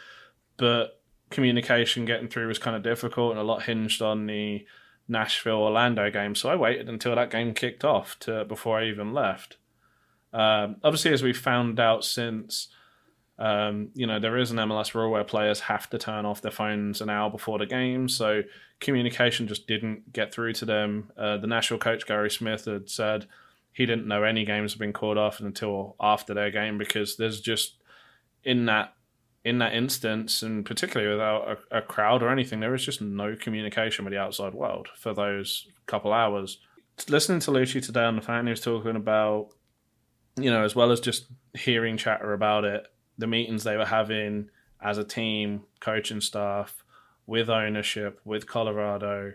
[0.57, 4.65] but communication getting through was kind of difficult and a lot hinged on the
[5.09, 6.35] Nashville Orlando game.
[6.35, 9.57] So I waited until that game kicked off to before I even left.
[10.31, 12.69] Um, obviously, as we found out since,
[13.39, 16.51] um, you know, there is an MLS rule where players have to turn off their
[16.51, 18.09] phones an hour before the game.
[18.09, 18.43] So
[18.81, 21.11] communication just didn't get through to them.
[21.17, 23.27] Uh, the national coach, Gary Smith, had said
[23.71, 27.39] he didn't know any games had been called off until after their game because there's
[27.39, 27.75] just
[28.43, 28.93] in that
[29.45, 33.37] in that instance, and particularly without a, a, crowd or anything, there was just no
[33.37, 36.59] communication with the outside world for those couple hours.
[37.07, 39.47] Listening to Luchi today on the fan, he was talking about,
[40.37, 42.85] you know, as well as just hearing chatter about it,
[43.19, 44.49] the meetings they were having
[44.81, 46.83] as a team, coaching staff,
[47.27, 49.33] with ownership, with Colorado,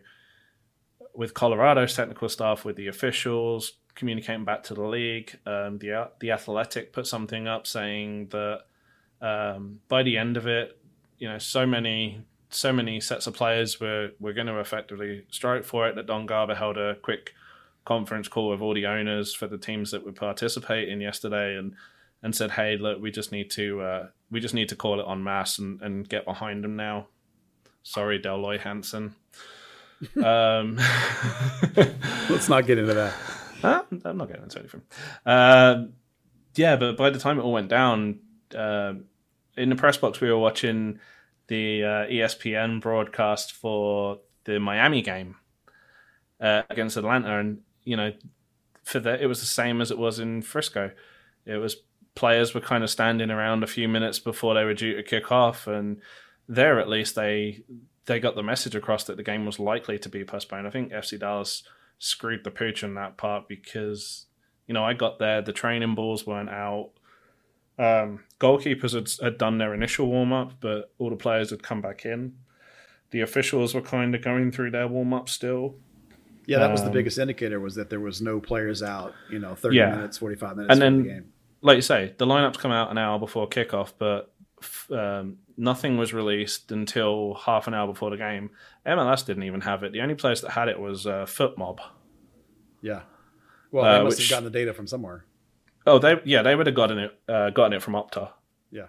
[1.14, 5.38] with Colorado's technical staff, with the officials, communicating back to the league.
[5.46, 8.62] Um, the the Athletic put something up saying that
[9.20, 10.76] um, by the end of it,
[11.18, 15.64] you know, so many so many sets of players were were going to effectively strike
[15.64, 15.94] for it.
[15.94, 17.34] That Don Garber held a quick
[17.84, 21.74] conference call with all the owners for the teams that would participate in yesterday, and
[22.24, 25.06] and said, "Hey, look, we just need to uh, we just need to call it
[25.06, 27.06] on mass and, and get behind them now."
[27.84, 29.14] Sorry, Delroy Hansen.
[30.24, 30.76] um,
[32.30, 33.14] Let's not get into that.
[33.62, 34.82] I'm not getting into anything.
[35.24, 35.84] Uh,
[36.56, 38.20] yeah, but by the time it all went down,
[38.56, 38.94] uh,
[39.56, 40.98] in the press box we were watching
[41.48, 45.36] the uh, ESPN broadcast for the Miami game
[46.40, 48.12] uh, against Atlanta, and you know,
[48.82, 50.90] for that it was the same as it was in Frisco.
[51.44, 51.76] It was
[52.14, 55.32] players were kind of standing around a few minutes before they were due to kick
[55.32, 56.00] off, and
[56.48, 57.62] there at least they
[58.06, 60.66] they got the message across that the game was likely to be postponed.
[60.66, 61.62] I think FC Dallas
[61.98, 64.26] screwed the pooch on that part because
[64.66, 66.90] you know I got there, the training balls weren't out.
[67.76, 71.80] Um, goalkeepers had, had done their initial warm up, but all the players had come
[71.80, 72.34] back in.
[73.10, 75.76] The officials were kind of going through their warm up still.
[76.46, 79.14] Yeah, that was the um, biggest indicator was that there was no players out.
[79.30, 79.90] You know, thirty yeah.
[79.90, 81.24] minutes, forty five minutes, and then the
[81.64, 84.30] like you say, the lineups come out an hour before kickoff, but
[84.90, 88.50] um, nothing was released until half an hour before the game.
[88.86, 89.92] MLS didn't even have it.
[89.92, 91.80] The only place that had it was uh, FotMob.
[92.82, 93.00] Yeah.
[93.72, 95.24] Well, they uh, must which, have gotten the data from somewhere.
[95.86, 98.30] Oh, they yeah, they would have gotten it uh, gotten it from Opta.
[98.70, 98.86] Yeah.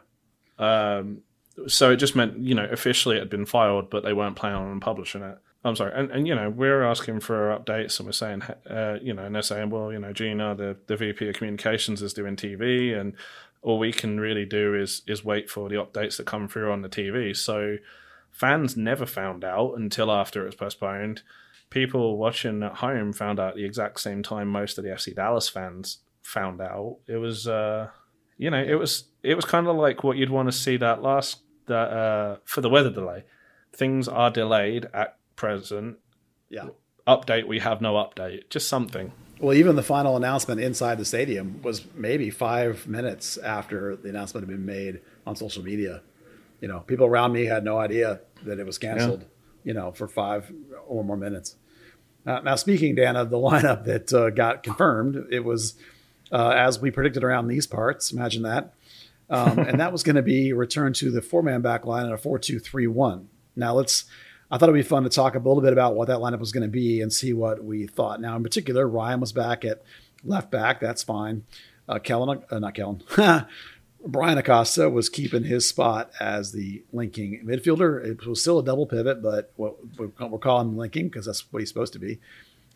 [0.60, 1.22] Um,
[1.68, 4.62] so it just meant you know officially it had been filed, but they weren't planning
[4.62, 5.38] on publishing it.
[5.66, 9.16] I'm sorry, and, and you know we're asking for updates, and we're saying, uh, you
[9.16, 12.36] know, and they're saying, well, you know, Gina, the the VP of Communications, is doing
[12.36, 13.16] TV, and
[13.64, 16.84] all we can really do is is wait for the updates that come through on
[16.84, 17.36] the TV.
[17.36, 17.78] So
[18.30, 21.24] fans never found out until after it was postponed.
[21.72, 25.50] People watching at home found out the exact same time most of the FC Dallas
[25.50, 26.98] fans found out.
[27.08, 27.90] It was, uh,
[28.38, 31.02] you know, it was it was kind of like what you'd want to see that
[31.02, 33.24] last that uh, for the weather delay.
[33.76, 35.98] Things are delayed at present.
[36.50, 36.70] Yeah.
[37.08, 38.50] Update, we have no update.
[38.50, 39.12] Just something.
[39.40, 44.48] Well, even the final announcement inside the stadium was maybe five minutes after the announcement
[44.48, 46.02] had been made on social media.
[46.62, 49.28] You know, people around me had no idea that it was canceled, yeah.
[49.64, 50.52] you know, for five
[50.88, 51.58] or more minutes.
[52.26, 55.76] Uh, now, speaking, Dan, of the lineup that uh, got confirmed, it was
[56.32, 58.12] uh, as we predicted around these parts.
[58.12, 58.74] Imagine that.
[59.30, 62.12] Um, and that was going to be returned to the four man back line at
[62.12, 63.30] a 4 2 3 1.
[63.56, 64.06] Now, let's
[64.52, 66.52] I thought it'd be fun to talk a little bit about what that lineup was
[66.52, 68.22] going to be and see what we thought.
[68.22, 69.84] Now, in particular, Ryan was back at
[70.24, 70.80] left back.
[70.80, 71.44] That's fine.
[71.88, 73.04] Uh, Kellyn, uh, not Kellyn,
[74.08, 78.04] Bryan Acosta was keeping his spot as the linking midfielder.
[78.04, 81.60] It was still a double pivot, but what we're calling him linking because that's what
[81.60, 82.20] he's supposed to be.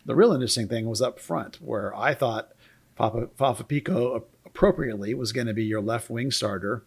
[0.06, 2.52] The real interesting thing was up front, where I thought
[2.96, 6.82] Papa, Fafa Picault appropriately was going to be your left wing starter.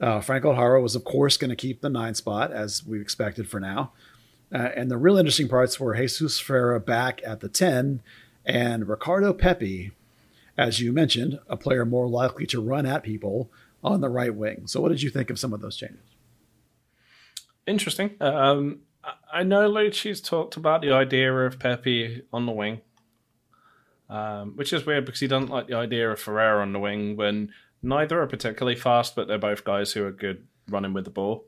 [0.00, 3.48] Uh, Franco Jara was, of course, going to keep the nine spot as we expected
[3.48, 3.92] for now.
[4.52, 8.02] Uh, and the real interesting parts were Jesus Ferreira back at the 10
[8.44, 9.92] and Ricardo Pepi,
[10.56, 13.50] as you mentioned, a player more likely to run at people
[13.82, 14.66] on the right wing.
[14.66, 16.04] So, what did you think of some of those changes?
[17.66, 18.14] Interesting.
[18.20, 18.80] Um,
[19.32, 22.82] I know Luchi's talked about the idea of Pepi on the wing,
[24.08, 27.16] um, which is weird because he doesn't like the idea of Ferreira on the wing
[27.16, 27.50] when
[27.84, 31.44] neither are particularly fast, but they're both guys who are good running with the ball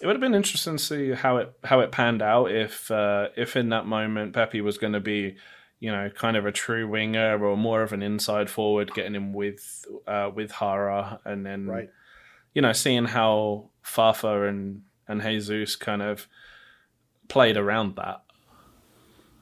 [0.00, 3.28] it would have been interesting to see how it how it panned out if uh,
[3.36, 5.36] if in that moment Pepi was going to be
[5.80, 9.32] you know kind of a true winger or more of an inside forward getting him
[9.32, 11.90] with uh, with Jara and then right.
[12.54, 16.28] you know seeing how Fafa and and Jesus kind of
[17.28, 18.22] played around that.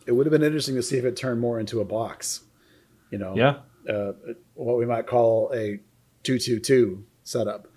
[0.06, 2.42] It would have been interesting to see if it turned more into a box,
[3.10, 3.56] you know, yeah,
[3.88, 4.12] uh,
[4.54, 5.80] what we might call a
[6.22, 7.68] two-two-two setup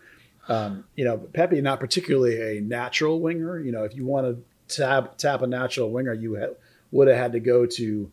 [0.50, 3.60] um, you know, Pepi not particularly a natural winger.
[3.60, 4.26] You know, if you want
[4.68, 6.56] to tap tap a natural winger, you ha-
[6.92, 8.12] would have had to go to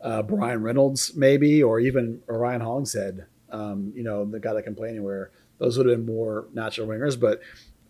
[0.00, 3.26] uh, Bryan Reynolds maybe, or even Ryan Hollingshead.
[3.50, 5.30] Um, you know, the guy that can play anywhere.
[5.58, 7.20] Those would have been more natural wingers.
[7.20, 7.40] But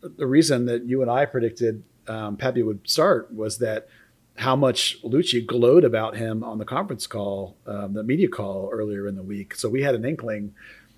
[0.00, 3.88] the reason that you and I predicted um, Pepi would start was that
[4.36, 9.06] how much Luchi glowed about him on the conference call, um, the media call earlier
[9.06, 9.54] in the week.
[9.54, 10.54] So we had an inkling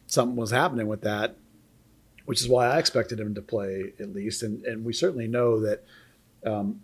[0.07, 1.35] something was happening with that
[2.25, 4.43] which is why I expected him to play at least.
[4.43, 5.85] And and we certainly know that
[6.45, 6.81] um,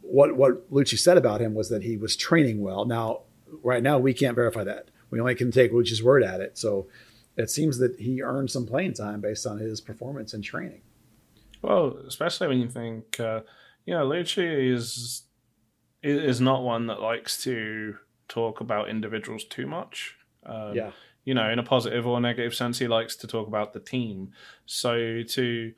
[0.00, 2.84] what what Luchi said about him was that he was training well.
[2.84, 3.22] Now,
[3.62, 4.90] right now, we can't verify that.
[5.10, 6.58] We only can take Luchi's word at it.
[6.58, 6.88] So
[7.36, 10.82] it seems that he earned some playing time based on his performance in training.
[11.62, 13.40] Well, especially when you think, uh,
[13.84, 15.22] you know, Luchi is
[16.06, 17.96] is not one that likes to
[18.28, 20.16] talk about individuals too much.
[20.44, 20.90] Um, yeah
[21.26, 24.30] you know, in a positive or negative sense, he likes to talk about the team.
[24.64, 25.72] So to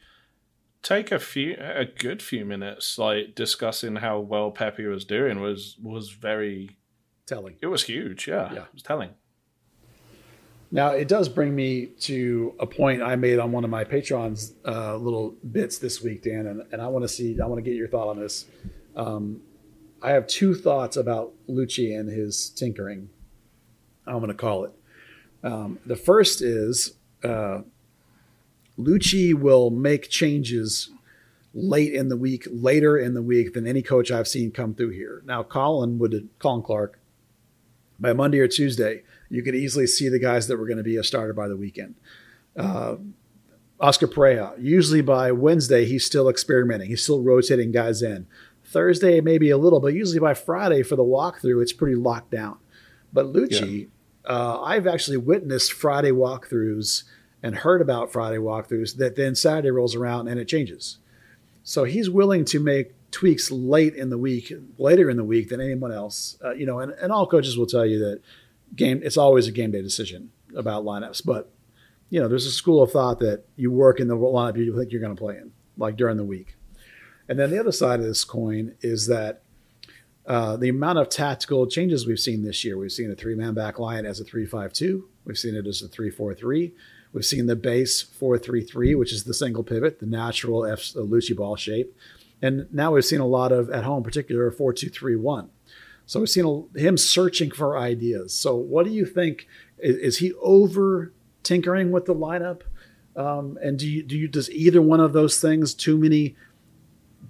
[0.82, 5.76] take a few, a good few minutes, like discussing how well Pepi was doing, was
[5.82, 6.76] was very
[7.26, 7.56] telling.
[7.62, 8.28] It was huge.
[8.28, 8.62] Yeah, yeah.
[8.64, 9.10] it was telling.
[10.70, 14.52] Now it does bring me to a point I made on one of my Patreon's
[14.66, 17.68] uh, little bits this week, Dan, and, and I want to see, I want to
[17.68, 18.44] get your thought on this.
[18.94, 19.40] Um,
[20.02, 23.10] I have two thoughts about Luchi and his tinkering.
[24.06, 24.72] I'm going to call it.
[25.42, 26.94] Um, the first is
[27.24, 27.62] uh,
[28.78, 30.90] Luchi will make changes
[31.52, 34.90] late in the week, later in the week than any coach I've seen come through
[34.90, 35.22] here.
[35.24, 36.98] Now, Colin would Colin Clarke
[37.98, 40.96] by Monday or Tuesday, you could easily see the guys that were going to be
[40.96, 41.96] a starter by the weekend.
[42.56, 42.96] Uh,
[43.80, 46.88] Oscar Pareja, usually by Wednesday, he's still experimenting.
[46.88, 48.26] He's still rotating guys in.
[48.68, 52.58] Thursday, maybe a little, but usually by Friday for the walkthrough, it's pretty locked down.
[53.12, 53.88] But Luchi,
[54.26, 54.30] yeah.
[54.30, 57.04] uh, I've actually witnessed Friday walkthroughs
[57.42, 60.98] and heard about Friday walkthroughs that then Saturday rolls around and it changes.
[61.62, 65.60] So he's willing to make tweaks late in the week, later in the week than
[65.60, 66.36] anyone else.
[66.44, 68.20] Uh, you know, and, and all coaches will tell you that
[68.76, 71.24] game it's always a game day decision about lineups.
[71.24, 71.50] But
[72.10, 74.92] you know, there's a school of thought that you work in the lineup you think
[74.92, 76.54] you're going to play in, like during the week.
[77.28, 79.42] And then the other side of this coin is that
[80.26, 82.76] uh, the amount of tactical changes we've seen this year.
[82.76, 85.08] We've seen a three man back line as a 3 5 2.
[85.24, 86.72] We've seen it as a 3 4 3.
[87.12, 90.80] We've seen the base 4 3 3, which is the single pivot, the natural F
[90.94, 91.96] Luchi ball shape.
[92.42, 95.50] And now we've seen a lot of, at home particular, 4 2 3 1.
[96.04, 98.34] So we've seen a, him searching for ideas.
[98.34, 99.46] So what do you think?
[99.78, 101.12] Is, is he over
[101.42, 102.62] tinkering with the lineup?
[103.16, 106.36] Um, and do you, do you, does either one of those things, too many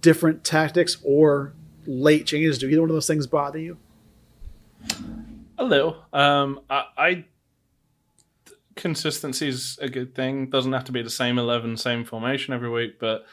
[0.01, 1.55] different tactics or
[1.87, 3.79] late changes, do either one of those things bother you?
[5.59, 5.97] A little.
[6.13, 7.25] Um, I, I
[8.77, 10.51] consistency is a good thing.
[10.51, 13.27] Doesn't have to be the same eleven, same formation every week, but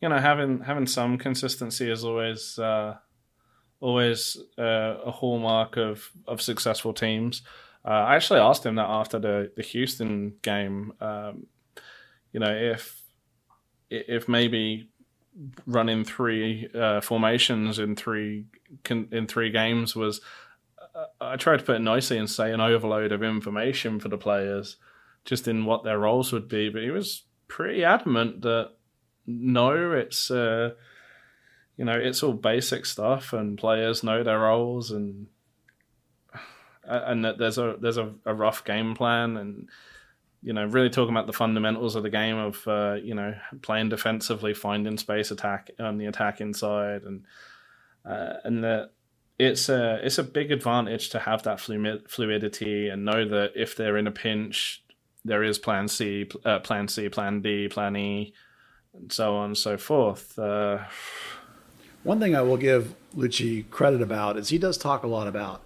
[0.00, 2.96] you know, having having some consistency is always uh,
[3.80, 7.42] always uh, a hallmark of of successful teams.
[7.84, 10.92] Uh, I actually asked him that after the the Houston game.
[11.00, 11.46] Um,
[12.32, 13.00] you know, if
[13.90, 14.90] if maybe
[15.66, 18.44] running three uh, formations in three
[18.88, 20.20] in three games was
[20.94, 24.18] uh, I tried to put it nicely and say an overload of information for the
[24.18, 24.76] players,
[25.24, 26.68] just in what their roles would be.
[26.68, 28.72] But he was pretty adamant that
[29.26, 30.72] no, it's uh,
[31.76, 35.26] you know it's all basic stuff, and players know their roles, and
[36.84, 39.68] and that there's a there's a, a rough game plan and
[40.42, 43.88] you know, really talking about the fundamentals of the game of, uh, you know, playing
[43.88, 47.24] defensively, finding space, attack on the attack inside, and
[48.04, 48.90] uh, and that
[49.38, 53.96] it's a it's a big advantage to have that fluidity and know that if they're
[53.96, 54.82] in a pinch,
[55.24, 58.32] there is Plan C, uh, Plan C, Plan D, Plan E,
[58.94, 60.38] and so on and so forth.
[60.38, 60.84] Uh,
[62.02, 65.62] One thing I will give Luchi credit about is he does talk a lot about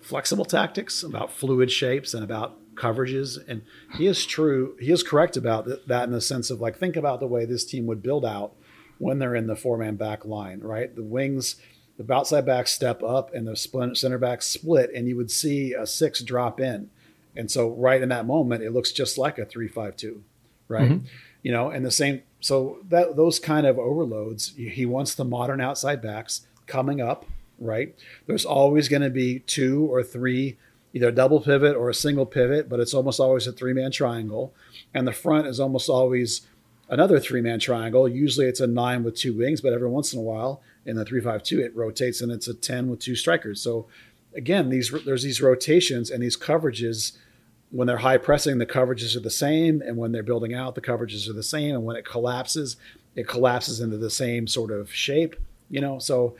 [0.00, 3.38] flexible tactics, about fluid shapes, and about coverages.
[3.48, 3.62] And
[3.96, 4.76] he is true.
[4.80, 7.64] He is correct about that in the sense of like, think about the way this
[7.64, 8.52] team would build out
[8.98, 10.94] when they're in the four man back line, right?
[10.94, 11.56] The wings,
[11.98, 13.56] the outside backs step up and the
[13.94, 16.90] center backs split, and you would see a six drop in.
[17.34, 20.22] And so, right in that moment, it looks just like a three-five-two,
[20.68, 20.90] right?
[20.90, 21.06] Mm-hmm.
[21.42, 22.22] You know, and the same.
[22.40, 27.26] So that those kind of overloads, he wants the modern outside backs coming up,
[27.58, 27.94] right?
[28.26, 30.56] There's always going to be two or three
[30.96, 33.90] either a double pivot or a single pivot, but it's almost always a three man
[33.90, 34.54] triangle.
[34.94, 36.46] And the front is almost always
[36.88, 38.08] another three man triangle.
[38.08, 41.04] Usually it's a nine with two wings, but every once in a while in the
[41.04, 43.60] three five two it rotates and it's a ten with two strikers.
[43.60, 43.86] So
[44.34, 47.18] again, these there's these rotations and these coverages.
[47.72, 50.80] When they're high pressing, the coverages are the same, and when they're building out, the
[50.80, 51.74] coverages are the same.
[51.74, 52.76] And when it collapses,
[53.16, 55.36] it collapses into the same sort of shape.
[55.68, 56.36] You know, so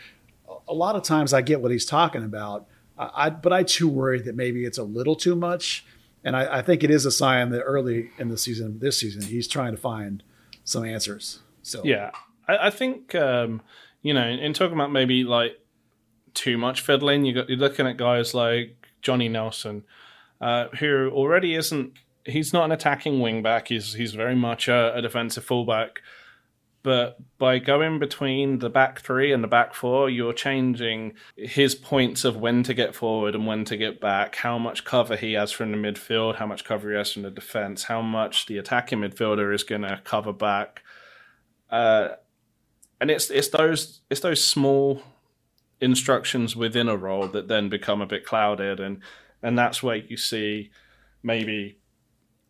[0.66, 2.66] a lot of times I get what he's talking about
[2.98, 5.84] I, but I too worry that maybe it's a little too much,
[6.24, 9.22] and I, I, think it is a sign that early in the season, this season,
[9.22, 10.22] he's trying to find
[10.64, 11.40] some answers.
[11.62, 12.10] So yeah,
[12.48, 13.60] I, I think um,
[14.02, 15.60] you know, in, in, talking about maybe like
[16.32, 19.84] too much fiddling, you got you're looking at guys like Johnny Nelson,
[20.40, 21.92] uh, who already isn't.
[22.24, 23.68] He's not an attacking wingback.
[23.68, 26.00] He's he's very much a, a defensive fullback
[26.86, 32.24] but by going between the back three and the back four, you're changing his points
[32.24, 35.50] of when to get forward and when to get back, how much cover he has
[35.50, 39.00] from the midfield, how much cover he has from the defense, how much the attacking
[39.00, 40.84] midfielder is going to cover back.
[41.70, 42.10] Uh,
[43.00, 45.02] and it's it's those it's those small
[45.80, 49.02] instructions within a role that then become a bit clouded, and
[49.42, 50.70] and that's where you see
[51.20, 51.80] maybe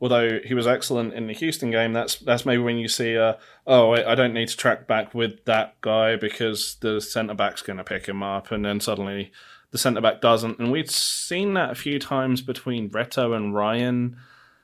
[0.00, 3.34] although he was excellent in the Houston game, that's that's maybe when you see, uh,
[3.66, 7.78] oh, I don't need to track back with that guy because the centre back's going
[7.78, 9.32] to pick him up, and then suddenly
[9.70, 10.58] the centre back doesn't.
[10.58, 14.16] And we'd seen that a few times between Reto and Ryan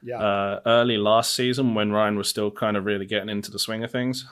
[0.02, 0.18] yeah.
[0.18, 3.82] uh, early last season when Ryan was still kind of really getting into the swing
[3.84, 4.26] of things.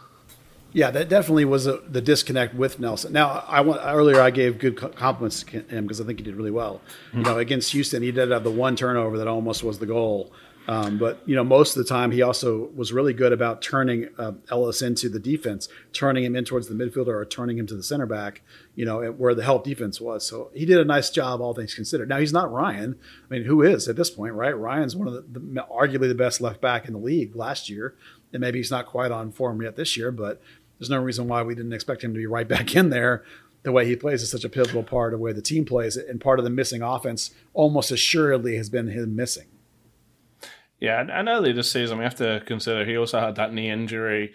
[0.72, 3.12] Yeah, that definitely was a, the disconnect with Nelson.
[3.12, 6.36] Now, I want earlier I gave good compliments to him because I think he did
[6.36, 6.80] really well.
[7.08, 7.18] Mm-hmm.
[7.18, 10.32] You know, against Houston, he did have the one turnover that almost was the goal
[10.68, 14.08] Um, but you know, most of the time, he also was really good about turning
[14.18, 17.74] uh, Elis into the defense, turning him in towards the midfielder or turning him to
[17.74, 18.42] the center back.
[18.74, 20.26] You know, where the help defense was.
[20.26, 22.08] So he did a nice job, all things considered.
[22.08, 22.98] Now he's not Ryan.
[23.28, 24.56] I mean, who is at this point, right?
[24.56, 27.94] Ryan's one of the, the arguably the best left back in the league last year,
[28.32, 30.10] and maybe he's not quite on form yet this year.
[30.12, 30.40] But
[30.78, 33.24] there's no reason why we didn't expect him to be right back in there
[33.62, 36.20] the way he plays is such a pivotal part of where the team plays, and
[36.20, 39.46] part of the missing offense almost assuredly has been him missing.
[40.80, 44.32] Yeah, and early this season we have to consider he also had that knee injury.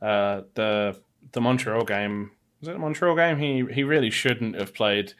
[0.00, 0.96] Uh, the
[1.32, 2.30] the Montreal game
[2.60, 3.38] was it the Montreal game?
[3.38, 5.14] He he really shouldn't have played.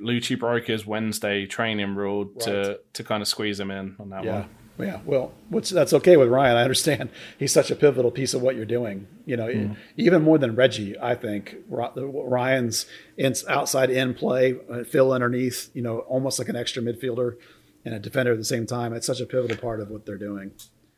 [0.00, 2.40] Luchi broke his Wednesday training rule right.
[2.40, 4.32] to to kind of squeeze him in on that yeah.
[4.32, 4.48] one.
[4.78, 6.56] Yeah, well, what's that's okay with Ryan.
[6.56, 9.06] I understand he's such a pivotal piece of what you're doing.
[9.26, 9.76] You know, mm.
[9.96, 10.98] even more than Reggie.
[10.98, 15.70] I think Ryan's in, outside in play, uh, fill underneath.
[15.74, 17.36] You know, almost like an extra midfielder
[17.84, 18.92] and a defender at the same time.
[18.92, 20.52] It's such a pivotal part of what they're doing.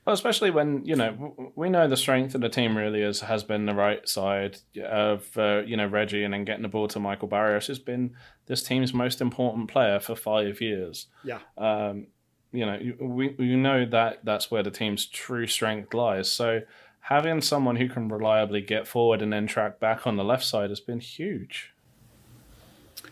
[0.05, 3.43] Well, especially when you know we know the strength of the team really is has
[3.43, 7.01] been the right side of uh, you know Reggie, and then getting the ball to
[7.01, 8.15] Michael Barrios has been
[8.47, 11.07] this team's most important player for five years.
[11.25, 11.39] Yeah.
[11.57, 12.09] Um,
[12.53, 16.31] you know, we, we know that that's where the team's true strength lies.
[16.31, 16.61] So
[17.01, 20.71] having someone who can reliably get forward and then track back on the left side
[20.71, 21.75] has been huge.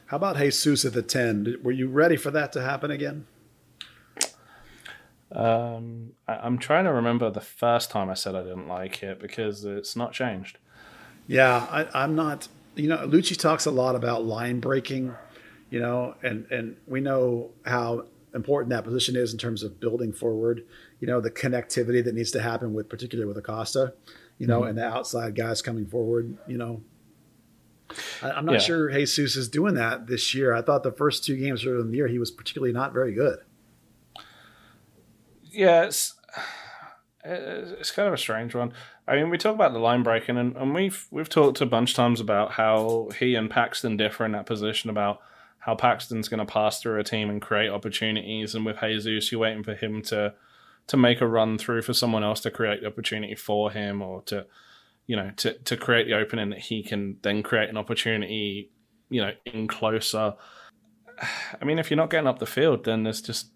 [0.06, 1.58] How about Jesus at the 10?
[1.62, 3.26] Were you ready for that to happen again?
[5.34, 9.18] Um, I, am trying to remember the first time I said I didn't like it
[9.18, 10.58] because it's not changed.
[11.26, 12.48] Yeah, I, I'm not.
[12.74, 15.14] You know, Luchi talks a lot about line breaking,
[15.70, 20.12] you know, and, and we know how important that position is in terms of building
[20.12, 20.64] forward.
[21.00, 23.92] You know, the connectivity that needs to happen with, particularly with Acosta,
[24.38, 24.70] you know, mm-hmm.
[24.70, 26.36] and the outside guys coming forward.
[26.46, 26.82] You know,
[28.22, 28.58] I, am not yeah.
[28.58, 30.54] sure Jesus is doing that this year.
[30.54, 33.38] I thought the first two games of the year he was particularly not very good.
[35.52, 36.14] Yeah, it's,
[37.24, 38.72] it's kind of a strange one.
[39.06, 41.90] I mean, we talk about the line breaking, and, and we've we've talked a bunch
[41.90, 45.20] of times about how he and Paxton differ in that position about
[45.58, 49.40] how Paxton's going to pass through a team and create opportunities, and with Jesus, you're
[49.40, 50.34] waiting for him to
[50.88, 54.22] to make a run through for someone else to create the opportunity for him, or
[54.22, 54.46] to
[55.06, 58.70] you know to to create the opening that he can then create an opportunity,
[59.10, 60.34] you know, in closer.
[61.60, 63.48] I mean, if you're not getting up the field, then there's just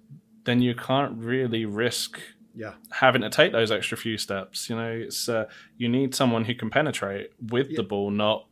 [0.47, 2.19] then you can't really risk
[2.55, 2.73] yeah.
[2.91, 4.71] having to take those extra few steps.
[4.71, 7.77] You know, it's uh, you need someone who can penetrate with yeah.
[7.77, 8.47] the ball, not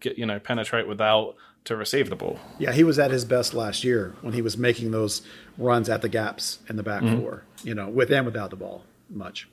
[0.00, 2.38] get you know penetrate without to receive the ball.
[2.58, 5.22] Yeah, he was at his best last year when he was making those
[5.56, 7.20] runs at the gaps in the back mm-hmm.
[7.20, 9.48] four, you know, with and without the ball much.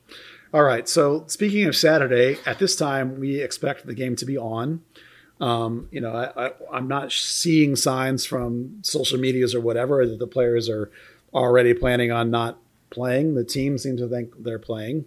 [0.53, 0.89] All right.
[0.89, 4.81] So speaking of Saturday, at this time we expect the game to be on.
[5.39, 10.27] Um, you know, I, am not seeing signs from social medias or whatever that the
[10.27, 10.91] players are
[11.33, 12.57] already planning on not
[12.89, 13.35] playing.
[13.35, 15.05] The team seems to think they're playing.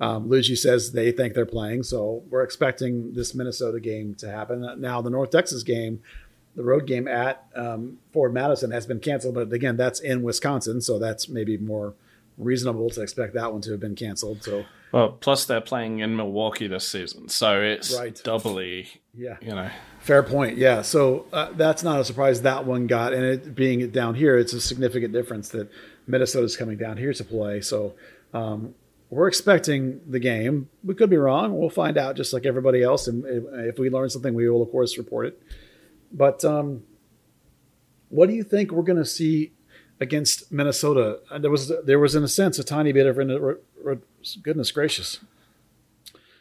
[0.00, 4.80] Um, Luchi says they think they're playing, so we're expecting this Minnesota game to happen.
[4.80, 6.02] Now, the North Texas game
[6.54, 10.80] the road game at um, Forward Madison has been canceled, but again, that's in Wisconsin,
[10.80, 11.94] so that's maybe more
[12.38, 14.42] reasonable to expect that one to have been canceled.
[14.42, 18.20] So, well, plus they're playing in Milwaukee this season, so it's right.
[18.22, 19.70] doubly, yeah, you know,
[20.04, 20.58] fair point.
[20.58, 24.38] Yeah, so uh, that's not a surprise that one got, and it being down here,
[24.38, 25.70] it's a significant difference that
[26.06, 27.60] Minnesota's coming down here to play.
[27.60, 27.94] So.
[28.32, 28.74] Um,
[29.10, 30.68] we're expecting the game.
[30.82, 31.56] We could be wrong.
[31.56, 33.06] We'll find out just like everybody else.
[33.06, 33.24] And
[33.68, 35.42] if we learn something, we will, of course, report it.
[36.12, 36.82] But um,
[38.08, 39.52] what do you think we're going to see
[40.00, 41.20] against Minnesota?
[41.38, 43.16] There was there was in a sense a tiny bit of
[44.42, 45.20] goodness gracious.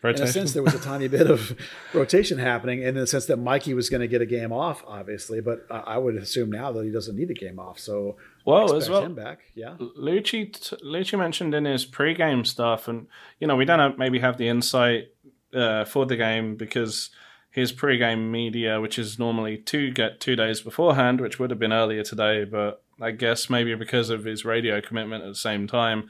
[0.04, 0.24] Rotation.
[0.24, 1.56] In a sense, there was a tiny bit of
[1.94, 5.40] rotation happening, in the sense that Mikey was going to get a game off, obviously.
[5.40, 8.90] But I would assume now that he doesn't need a game off, so well as
[8.90, 9.06] well.
[9.06, 9.76] Him back, yeah.
[9.80, 10.52] Luchi
[10.84, 13.08] Luchi mentioned in his pre-game stuff, and
[13.40, 15.14] you know we don't have, maybe have the insight
[15.54, 17.10] uh, for the game because
[17.50, 21.72] his pre-game media, which is normally two get two days beforehand, which would have been
[21.72, 26.10] earlier today, but I guess maybe because of his radio commitment at the same time,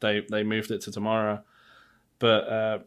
[0.00, 1.42] they they moved it to tomorrow.
[2.18, 2.78] But uh,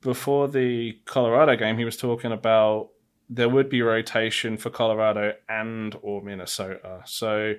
[0.00, 2.90] before the Colorado game, he was talking about
[3.28, 7.02] there would be rotation for Colorado and or Minnesota.
[7.04, 7.54] So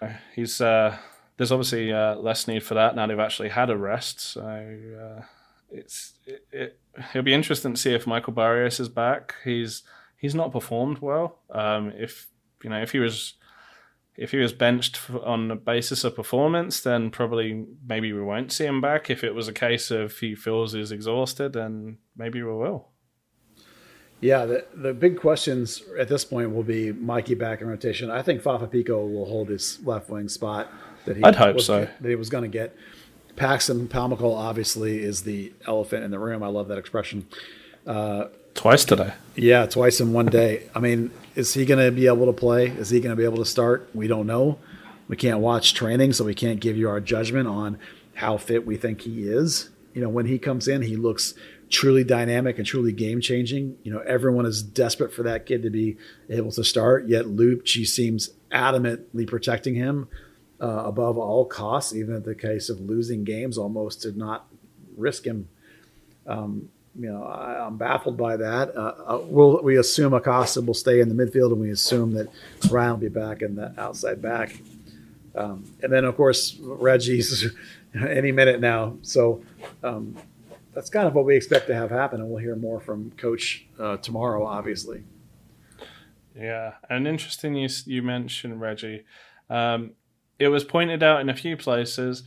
[0.00, 0.96] uh, he's uh,
[1.36, 4.20] there's obviously uh, less need for that now they've actually had a rest.
[4.20, 5.22] So uh,
[5.70, 6.80] it's it, it,
[7.10, 9.34] it'll be interesting to see if Michael Barrios is back.
[9.44, 9.82] He's
[10.16, 11.38] he's not performed well.
[11.50, 12.28] Um, if
[12.62, 13.34] you know if he was
[14.16, 18.66] if he was benched on the basis of performance, then probably maybe we won't see
[18.66, 19.08] him back.
[19.08, 22.88] If it was a case of he feels he's exhausted, then maybe we will.
[24.20, 28.08] Yeah, the, the big questions at this point will be Mikey back in rotation.
[28.08, 30.70] I think Fafa Picault will hold his left wing spot
[31.06, 31.88] that he I'd hope so.
[32.00, 32.76] that he was going to get.
[33.34, 36.42] Paxton Pomykal obviously is the elephant in the room.
[36.42, 37.26] I love that expression.
[37.84, 39.12] Uh, twice today.
[39.34, 40.68] Yeah, twice in one day.
[40.74, 42.66] I mean, is he going to be able to play?
[42.68, 43.88] Is he going to be able to start?
[43.94, 44.58] We don't know.
[45.08, 47.78] We can't watch training, so we can't give you our judgment on
[48.14, 49.70] how fit we think he is.
[49.94, 51.34] You know, when he comes in, he looks
[51.68, 53.76] truly dynamic and truly game changing.
[53.82, 55.96] You know, everyone is desperate for that kid to be
[56.28, 57.08] able to start.
[57.08, 60.08] Yet Luchi seems adamantly protecting him
[60.60, 64.46] uh, above all costs, even in the case of losing games, almost to not
[64.96, 65.48] risk him.
[66.26, 66.68] Um,
[66.98, 68.76] you know, I, am baffled by that.
[68.76, 72.28] Uh, uh, we'll, we assume Acosta will stay in the midfield, and we assume that
[72.70, 74.56] Ryan will be back in the outside back.
[75.34, 77.50] Um, and then, of course, Reggie's
[77.94, 78.98] any minute now.
[79.02, 79.42] So
[79.82, 80.16] um,
[80.74, 83.66] that's kind of what we expect to have happen, and we'll hear more from Coach
[83.78, 85.04] uh, tomorrow, obviously.
[86.36, 89.04] Yeah, and interesting you you mentioned Reggie.
[89.50, 89.92] Um,
[90.38, 92.22] it was pointed out in a few places.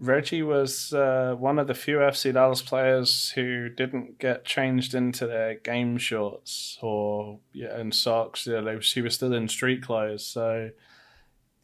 [0.00, 5.26] Reggie was uh, one of the few FC Dallas players who didn't get changed into
[5.26, 8.46] their game shorts or yeah, and socks.
[8.46, 10.70] Yeah, they, he was still in street clothes, so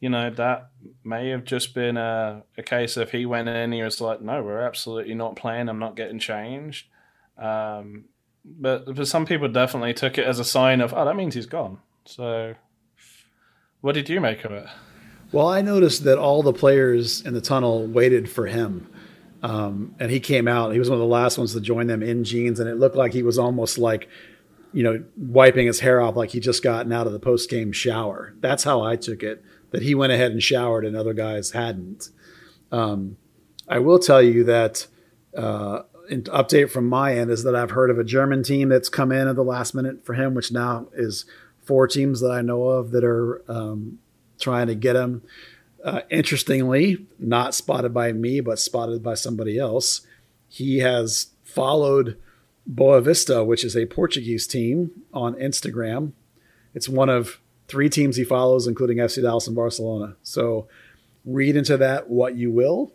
[0.04, 0.68] you know, that
[1.02, 4.42] may have just been a, a case of he went in, he was like, no,
[4.42, 6.88] we're absolutely not playing, I'm not getting changed.
[7.38, 8.04] Um,
[8.44, 11.46] but, but some people definitely took it as a sign of, oh, that means he's
[11.46, 11.78] gone.
[12.04, 12.54] So,
[13.80, 14.66] what did you make of it?
[15.34, 18.88] Well, I noticed that all the players in the tunnel waited for him.
[19.42, 20.72] Um, and he came out.
[20.72, 22.94] He was one of the last ones to join them in jeans, and it looked
[22.94, 24.08] like he was almost like,
[24.72, 27.72] you know, wiping his hair off like he just gotten out of the post game
[27.72, 28.32] shower.
[28.38, 32.10] That's how I took it that he went ahead and showered and other guys hadn't.
[32.70, 33.16] Um,
[33.68, 34.86] I will tell you that
[35.36, 35.80] uh,
[36.10, 39.10] an update from my end is that I've heard of a German team that's come
[39.10, 41.26] in at the last minute for him, which now is
[41.60, 43.98] four teams that I know of that are um,
[44.44, 45.22] trying to get him.
[45.82, 50.06] Uh, interestingly, not spotted by me, but spotted by somebody else,
[50.48, 52.18] he has followed
[52.72, 56.12] Boavista, which is a Portuguese team, on Instagram.
[56.74, 60.16] It's one of three teams he follows, including FC Dallas and Barcelona.
[60.22, 60.68] So
[61.24, 62.92] read into that what you will.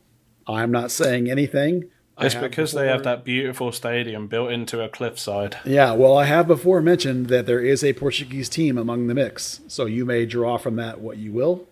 [0.47, 1.89] I'm not saying anything.
[2.25, 5.57] It's because before, they have that beautiful stadium built into a cliffside.
[5.65, 9.61] Yeah, well, I have before mentioned that there is a Portuguese team among the mix.
[9.67, 11.67] So you may draw from that what you will.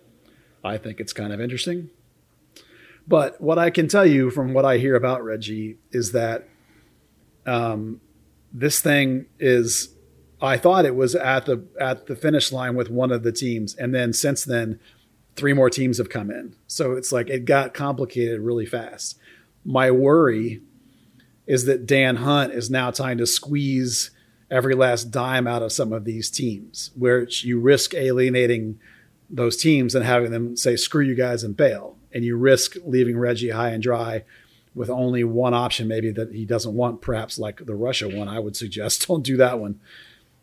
[0.64, 1.90] I think it's kind of interesting.
[3.06, 6.46] But what I can tell you from what I hear about Reggie is that
[7.46, 8.00] um,
[8.52, 9.94] this thing is
[10.40, 13.74] I thought it was at the at the finish line with one of the teams,
[13.74, 14.78] and then since then,
[15.36, 16.54] three more teams have come in.
[16.66, 19.18] So it's like it got complicated really fast.
[19.64, 20.62] My worry
[21.46, 24.10] is that Dan Hunt is now trying to squeeze
[24.50, 28.78] every last dime out of some of these teams, where you risk alienating
[29.30, 33.18] those teams and having them say "screw you guys" and bail, and you risk leaving
[33.18, 34.24] Reggie high and dry
[34.74, 38.28] with only one option, maybe that he doesn't want, perhaps like the Russia one.
[38.28, 39.80] I would suggest don't do that one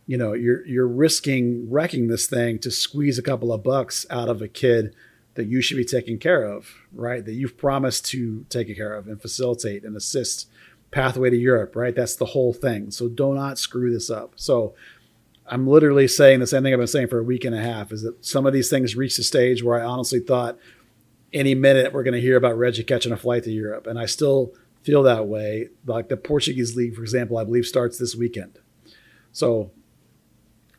[0.08, 4.30] you know you're you're risking wrecking this thing to squeeze a couple of bucks out
[4.30, 4.96] of a kid
[5.36, 7.24] that you should be taking care of right?
[7.24, 10.50] That you've promised to take care of and facilitate and assist
[10.92, 11.96] pathway to europe right?
[11.96, 12.92] That's the whole thing.
[12.92, 14.34] So do not screw this up.
[14.36, 14.74] So
[15.48, 17.92] i'm literally saying the same thing i've been saying for a week and a half
[17.92, 20.58] is that some of these things reached a stage where i honestly thought
[21.34, 24.08] any minute we're going to hear about reggie catching a flight to europe and i
[24.08, 24.56] still
[24.86, 25.70] feel that way.
[25.86, 28.60] Like the portuguese league for example i believe starts this weekend.
[29.32, 29.72] So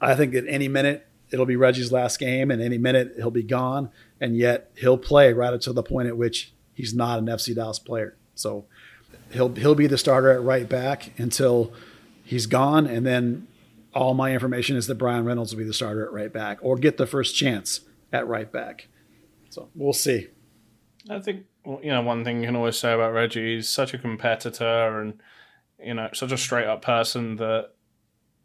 [0.00, 3.42] I think at any minute it'll be Reggie's last game, and any minute he'll be
[3.42, 7.26] gone, and yet he'll play right up to the point at which he's not an
[7.26, 8.16] FC Dallas player.
[8.34, 8.66] So
[9.32, 11.72] he'll he'll be the starter at right back until
[12.24, 13.46] he's gone, and then
[13.94, 16.76] all my information is that Bryan Reynolds will be the starter at right back or
[16.76, 17.80] get the first chance
[18.12, 18.88] at right back.
[19.48, 20.28] So we'll see.
[21.08, 23.56] I think you know one thing you can always say about Reggie.
[23.56, 25.20] He's such a competitor and
[25.82, 27.70] you know such a straight up person that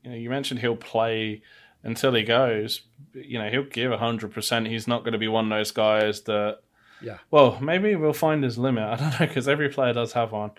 [0.04, 1.42] you know, you mentioned he'll play
[1.84, 2.82] until he goes.
[3.14, 4.68] You know, he'll give hundred percent.
[4.68, 6.60] He's not going to be one of those guys that.
[7.02, 7.18] Yeah.
[7.32, 8.84] Well, maybe we'll find his limit.
[8.90, 10.52] I don't know because every player does have one.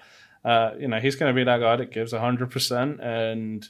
[0.44, 3.68] Uh, you know, he's going to be that guy that gives hundred percent, and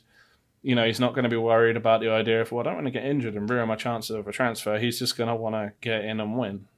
[0.63, 2.75] you know, he's not going to be worried about the idea of, well, I don't
[2.75, 4.79] want to get injured and ruin my chances of a transfer.
[4.79, 6.69] He's just going to want to get in and win.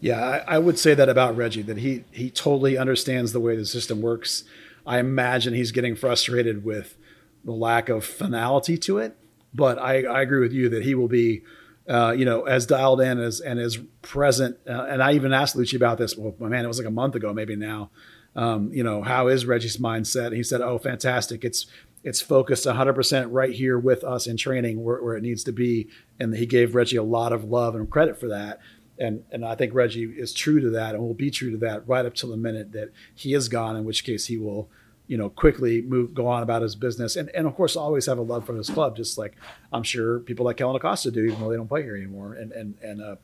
[0.00, 3.56] Yeah, I, I, would say that about Reggie, that he he totally understands the way
[3.56, 4.42] the system works.
[4.84, 6.96] I imagine he's getting frustrated with
[7.44, 9.16] the lack of finality to it.
[9.54, 11.42] But I, I agree with you that he will be,
[11.88, 14.56] uh, you know, as dialed in as and as present.
[14.66, 16.16] Uh, and I even asked Luchi about this.
[16.16, 17.90] Well, my man, it was like a month ago, maybe now.
[18.34, 20.28] Um, you know, how is Reggie's mindset?
[20.28, 21.44] And he said, "Oh, fantastic!
[21.44, 21.66] It's
[22.02, 25.88] it's focused 100% right here with us in training where, where it needs to be."
[26.18, 28.60] And he gave Reggie a lot of love and credit for that.
[28.98, 31.86] And and I think Reggie is true to that and will be true to that
[31.86, 34.70] right up till the minute that he is gone, in which case he will,
[35.06, 38.18] you know, quickly move go on about his business and, and of course always have
[38.18, 39.34] a love for his club, just like
[39.72, 42.34] I'm sure people like Kellyn Acosta do, even though they don't play here anymore.
[42.34, 43.16] And and and uh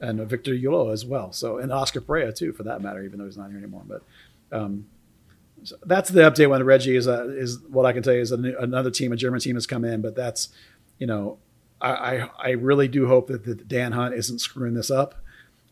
[0.00, 1.32] and Victor Ulloa as well.
[1.32, 3.82] So and Oscar Pareja too, for that matter, even though he's not here anymore.
[3.86, 4.02] But
[4.52, 4.86] um,
[5.62, 8.32] so that's the update when Reggie is a, is what I can tell you is
[8.32, 10.50] a another team, a German team has come in, but that's
[10.98, 11.38] you know
[11.80, 15.14] I, I, I really do hope that, that Dan Hunt isn't screwing this up.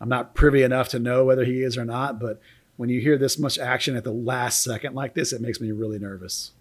[0.01, 2.41] I'm not privy enough to know whether he is or not, but
[2.77, 5.73] when you hear this much action at the last second like this, it makes me
[5.73, 6.53] really nervous.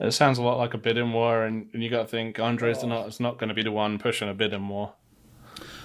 [0.00, 2.78] It sounds a lot like a bidding war, and, and you got to think Andres
[2.82, 2.88] oh.
[2.88, 4.92] not, is not going to be the one pushing a bidding war.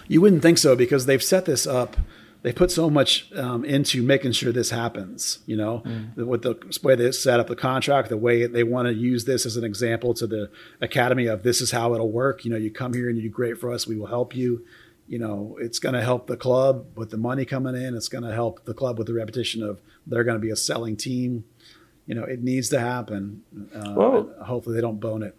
[0.07, 1.97] You wouldn't think so because they've set this up
[2.43, 5.39] they put so much um, into making sure this happens.
[5.45, 6.13] You know, mm.
[6.15, 9.45] with the way they set up the contract, the way they want to use this
[9.45, 10.51] as an example to the
[10.82, 12.45] academy of this is how it'll work.
[12.45, 14.65] You know, you come here and you do great for us, we will help you.
[15.14, 17.95] You know, it's going to help the club with the money coming in.
[17.95, 20.57] It's going to help the club with the repetition of they're going to be a
[20.57, 21.45] selling team.
[22.07, 23.43] You know, it needs to happen.
[23.76, 25.38] Uh, well, hopefully, they don't bone it.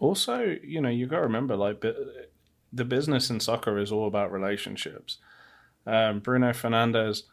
[0.00, 1.82] Also, you know, you got to remember, like,
[2.72, 5.18] the business in soccer is all about relationships
[5.86, 7.24] um, Bruno Fernandes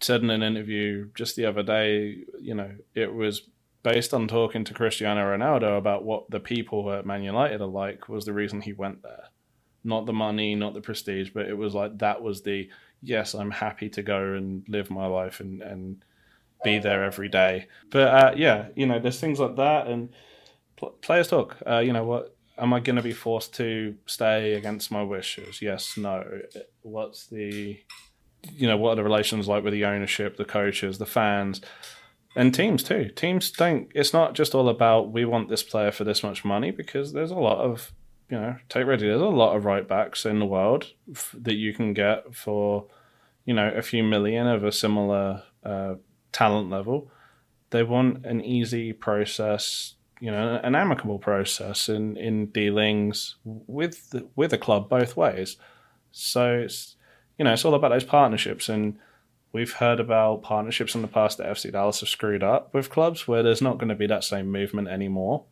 [0.00, 3.42] said in an interview just the other day, you know, it was
[3.82, 8.08] based on talking to Cristiano Ronaldo about what the people at Man United are like
[8.08, 9.24] was the reason he went there.
[9.84, 12.68] Not the money, not the prestige, but it was like that was the
[13.02, 16.02] yes, I'm happy to go and live my life and, and
[16.64, 17.68] be there every day.
[17.90, 20.08] But uh, yeah, you know, there's things like that and
[20.76, 21.56] pl- players talk.
[21.66, 22.34] Uh, you know what?
[22.56, 25.60] Am I going to be forced to stay against my wishes?
[25.60, 26.24] Yes, no.
[26.82, 27.78] What's the,
[28.52, 31.60] you know, what are the relations like with the ownership, the coaches, the fans,
[32.36, 33.10] and teams too?
[33.14, 33.88] Teams don't.
[33.94, 37.32] It's not just all about we want this player for this much money because there's
[37.32, 37.92] a lot of,
[38.34, 39.06] you know, take ready.
[39.06, 42.86] There's a lot of right backs in the world f- that you can get for,
[43.44, 45.94] you know, a few million of a similar uh,
[46.32, 47.12] talent level.
[47.70, 54.26] They want an easy process you know an amicable process in in dealings with the,
[54.34, 55.56] with a club both ways.
[56.10, 56.96] So it's
[57.38, 58.98] you know it's all about those partnerships, and
[59.52, 63.28] we've heard about partnerships in the past that FC Dallas have screwed up with clubs
[63.28, 65.44] where there's not going to be that same movement anymore,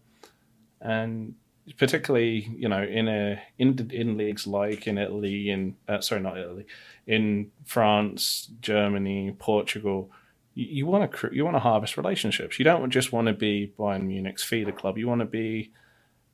[0.81, 1.35] and
[1.79, 6.39] particularly you know in a in in leagues like in Italy in uh, sorry not
[6.39, 6.67] Italy
[7.07, 10.11] in France, Germany, Portugal
[10.55, 12.59] you, you want to you want to harvest relationships.
[12.59, 14.99] You don't just want to be Bayern Munich's feeder club.
[14.99, 15.73] You want to be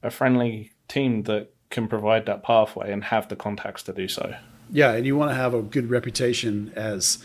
[0.02, 4.34] a friendly team that can provide that pathway and have the contacts to do so.
[4.70, 7.18] Yeah, and you want to have a good reputation as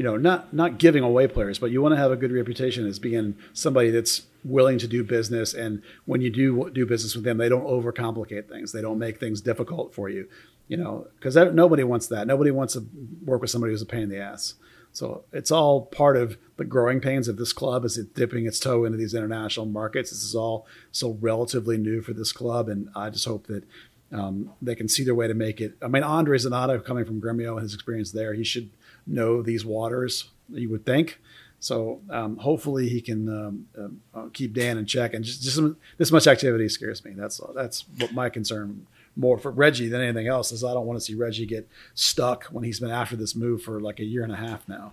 [0.00, 2.86] you know, not not giving away players, but you want to have a good reputation
[2.86, 5.52] as being somebody that's willing to do business.
[5.52, 8.72] And when you do do business with them, they don't overcomplicate things.
[8.72, 10.26] They don't make things difficult for you.
[10.68, 12.26] You know, because nobody wants that.
[12.26, 12.86] Nobody wants to
[13.26, 14.54] work with somebody who's a pain in the ass.
[14.92, 18.58] So it's all part of the growing pains of this club as it dipping its
[18.58, 20.08] toe into these international markets.
[20.08, 23.64] This is all so relatively new for this club, and I just hope that
[24.12, 25.76] um, they can see their way to make it.
[25.82, 28.70] I mean, Andre Zanotta coming from Gremio and his experience there, he should
[29.06, 30.30] know these waters.
[30.48, 31.20] You would think.
[31.60, 35.12] So um, hopefully he can um, uh, keep Dan in check.
[35.12, 37.12] And just, just some, this much activity scares me.
[37.12, 40.98] That's that's what my concern more for Reggie than anything else is I don't want
[40.98, 44.24] to see Reggie get stuck when he's been after this move for like a year
[44.24, 44.92] and a half now.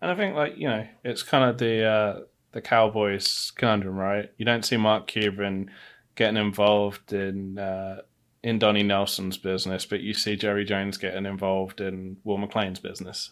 [0.00, 2.20] And I think like you know it's kind of the uh,
[2.52, 4.32] the Cowboys conundrum, right?
[4.38, 5.70] You don't see Mark Cuban
[6.14, 8.00] getting involved in uh,
[8.46, 13.30] in Donnie Nelson's business, but you see Jerry Jones getting involved in Will McClay's business.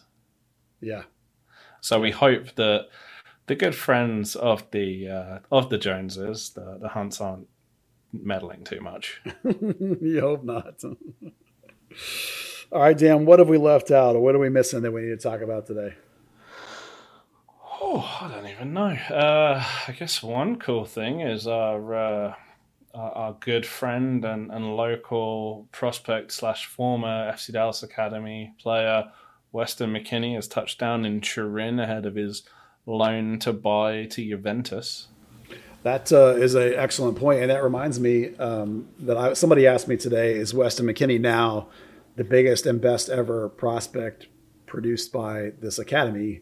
[0.81, 1.03] Yeah.
[1.79, 2.89] So we hope that
[3.47, 7.47] the good friends of the uh, of the Joneses, the the Hunts, aren't
[8.11, 9.21] meddling too much.
[9.45, 10.83] you hope not.
[10.83, 15.03] All right, Dan, what have we left out or what are we missing that we
[15.03, 15.93] need to talk about today?
[17.81, 18.97] Oh, I don't even know.
[19.09, 22.33] Uh, I guess one cool thing is our uh,
[22.95, 29.11] our good friend and, and local prospect slash former FC Dallas Academy player
[29.55, 32.43] Weston McKennie has touched down in Turin ahead of his
[32.85, 35.07] loan to buy to Juventus.
[35.83, 39.87] That uh, is an excellent point, and that reminds me um, that I, somebody asked
[39.87, 41.67] me today: Is Weston McKennie now
[42.15, 44.27] the biggest and best ever prospect
[44.65, 46.41] produced by this academy?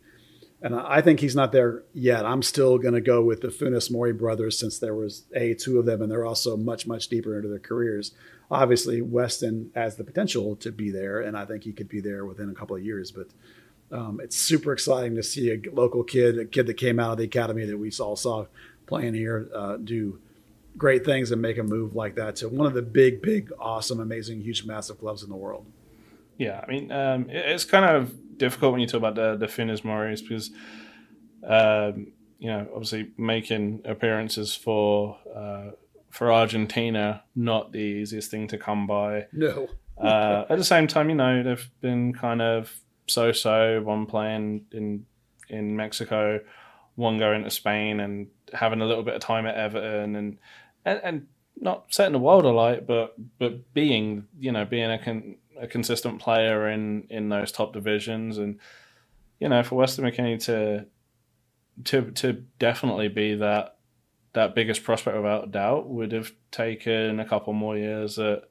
[0.63, 2.25] And I think he's not there yet.
[2.25, 5.77] I'm still going to go with the Funes Mori brothers since there was a two
[5.77, 8.13] of them, and they're also much much deeper into their careers.
[8.49, 12.25] Obviously, Weston has the potential to be there, and I think he could be there
[12.25, 13.11] within a couple of years.
[13.11, 13.27] But
[13.91, 17.17] um, it's super exciting to see a local kid, a kid that came out of
[17.17, 18.45] the academy that we all saw
[18.85, 20.17] playing here uh, do
[20.77, 23.99] great things and make a move like that to one of the big, big, awesome,
[23.99, 25.65] amazing, huge, massive clubs in the world.
[26.37, 29.81] Yeah, I mean, um, it's kind of difficult when you talk about the the Funes
[29.81, 30.51] Moris because,
[31.47, 35.71] um, you know, obviously making appearances for uh,
[36.09, 39.27] for Argentina not the easiest thing to come by.
[39.31, 39.67] No.
[39.97, 42.73] uh, at the same time, you know, they've been kind of
[43.07, 43.81] so-so.
[43.81, 45.05] One playing in
[45.49, 46.39] in Mexico,
[46.95, 50.37] one going to Spain, and having a little bit of time at Everton, and
[50.85, 51.27] and, and
[51.59, 56.19] not setting the world alight, but but being you know being a con, a consistent
[56.19, 58.59] player in in those top divisions, and
[59.39, 60.85] you know for Weston McKennie to
[61.85, 63.77] to to definitely be that
[64.33, 68.43] that biggest prospect without doubt would have taken a couple more years at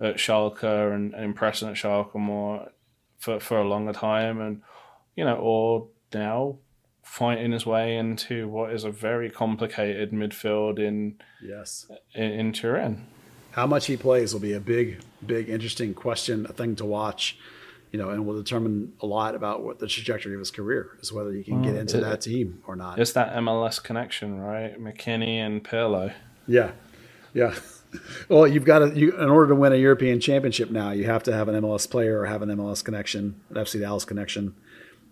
[0.00, 2.68] at Schalke and, and impressing at Schalke more
[3.18, 4.62] for for a longer time, and
[5.16, 6.58] you know, or now
[7.02, 11.90] fighting his way into what is a very complicated midfield in yes.
[12.14, 13.06] in, in Turin.
[13.58, 17.36] How much he plays will be a big, big, interesting question, a thing to watch,
[17.90, 21.12] you know, and will determine a lot about what the trajectory of his career is,
[21.12, 23.00] whether he can get Mm, into it- that team or not.
[23.00, 24.80] It's that MLS connection, right?
[24.80, 26.12] McKennie and Pirlo.
[26.46, 26.70] Yeah,
[27.34, 27.52] yeah.
[28.28, 31.22] Well, you've got to, you, in order to win a European championship now, you have
[31.24, 34.54] to have an MLS player or have an MLS connection, an FC Dallas connection,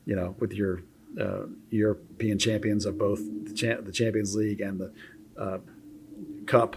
[0.04, 0.82] you know, with your
[1.20, 4.92] uh, European champions of both the, cha- the Champions League and the
[5.38, 5.58] uh,
[6.46, 6.76] Cup,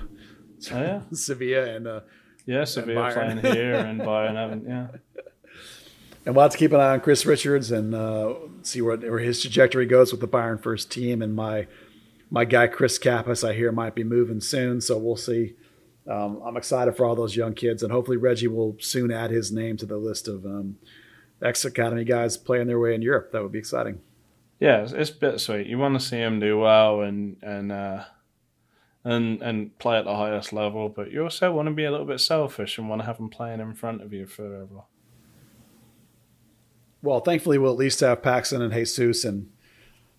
[0.71, 1.99] Oh yeah, Sevilla and uh,
[2.45, 2.63] yeah.
[2.63, 3.41] Sevilla Bayern.
[3.41, 4.87] playing here and Bayern having yeah.
[6.25, 9.19] And we'll have to keep an eye on Chris Richards and uh, see where, where
[9.19, 11.21] his trajectory goes with the Bayern first team.
[11.21, 11.67] And my
[12.29, 15.55] my guy Chris Kappas, I hear, might be moving soon, so we'll see.
[16.07, 19.51] Um, I'm excited for all those young kids, and hopefully Reggie will soon add his
[19.51, 20.77] name to the list of um,
[21.41, 23.31] ex academy guys playing their way in Europe.
[23.31, 23.99] That would be exciting.
[24.59, 25.67] Yeah, it's, it's bittersweet.
[25.67, 28.03] You want to see him do well and and uh,
[29.03, 32.05] and and play at the highest level, but you also want to be a little
[32.05, 34.83] bit selfish and want to have them playing in front of you forever.
[37.01, 39.49] Well, thankfully, we'll at least have Paxton and Jesus and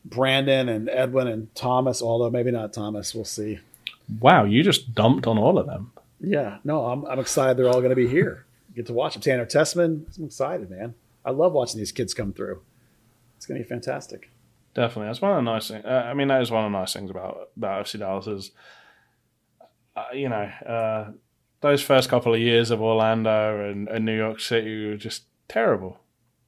[0.05, 3.15] Brandon and Edwin and Thomas, although maybe not Thomas.
[3.15, 3.59] We'll see.
[4.19, 5.93] Wow, you just dumped on all of them.
[6.21, 8.47] Yeah, no, I'm, I'm excited they're all going to be here.
[8.75, 9.23] Get to watch them.
[9.23, 10.95] Tanner Tessman, I'm excited, man.
[11.25, 12.63] I love watching these kids come through.
[13.37, 14.30] It's going to be fantastic.
[14.75, 15.85] Definitely, that's one of the nice things.
[15.85, 18.53] Uh, I mean, that is one of the nice things about about FC Dallas is,
[19.97, 21.11] uh, you know, uh,
[21.61, 25.99] those first couple of years of Orlando and, and New York City were just terrible,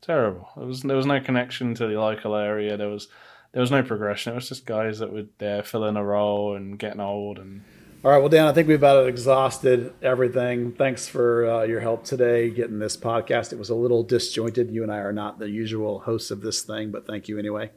[0.01, 0.49] terrible.
[0.57, 2.77] There was there was no connection to the local area.
[2.77, 3.09] There was
[3.53, 4.33] there was no progression.
[4.33, 7.63] It was just guys that were there filling a role and getting old and
[8.05, 10.73] All right, well, Dan, I think we've about exhausted everything.
[10.73, 13.53] Thanks for uh, your help today getting this podcast.
[13.53, 14.71] It was a little disjointed.
[14.71, 17.73] You and I are not the usual hosts of this thing, but thank you anyway.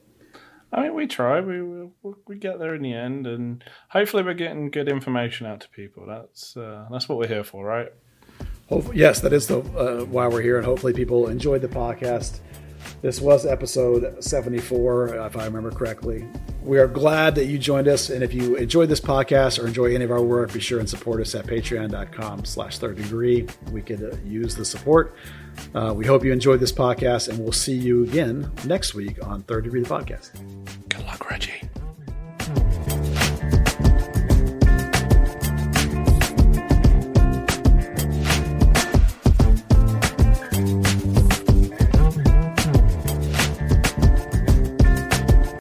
[0.71, 1.39] I mean, we try.
[1.41, 5.61] We we, we get there in the end, and hopefully, we're getting good information out
[5.61, 6.05] to people.
[6.07, 7.93] That's uh, that's what we're here for, right?
[8.67, 12.39] Hopefully, yes, that is the uh, why we're here, and hopefully, people enjoyed the podcast.
[13.01, 16.27] This was episode 74, if I remember correctly.
[16.63, 19.93] We are glad that you joined us, and if you enjoyed this podcast or enjoy
[19.93, 23.47] any of our work, be sure and support us at patreon.com slash third degree.
[23.71, 25.15] We could uh, use the support.
[25.73, 29.43] Uh, we hope you enjoyed this podcast, and we'll see you again next week on
[29.43, 30.31] Third Degree the Podcast.
[30.89, 32.94] Good luck, Reggie.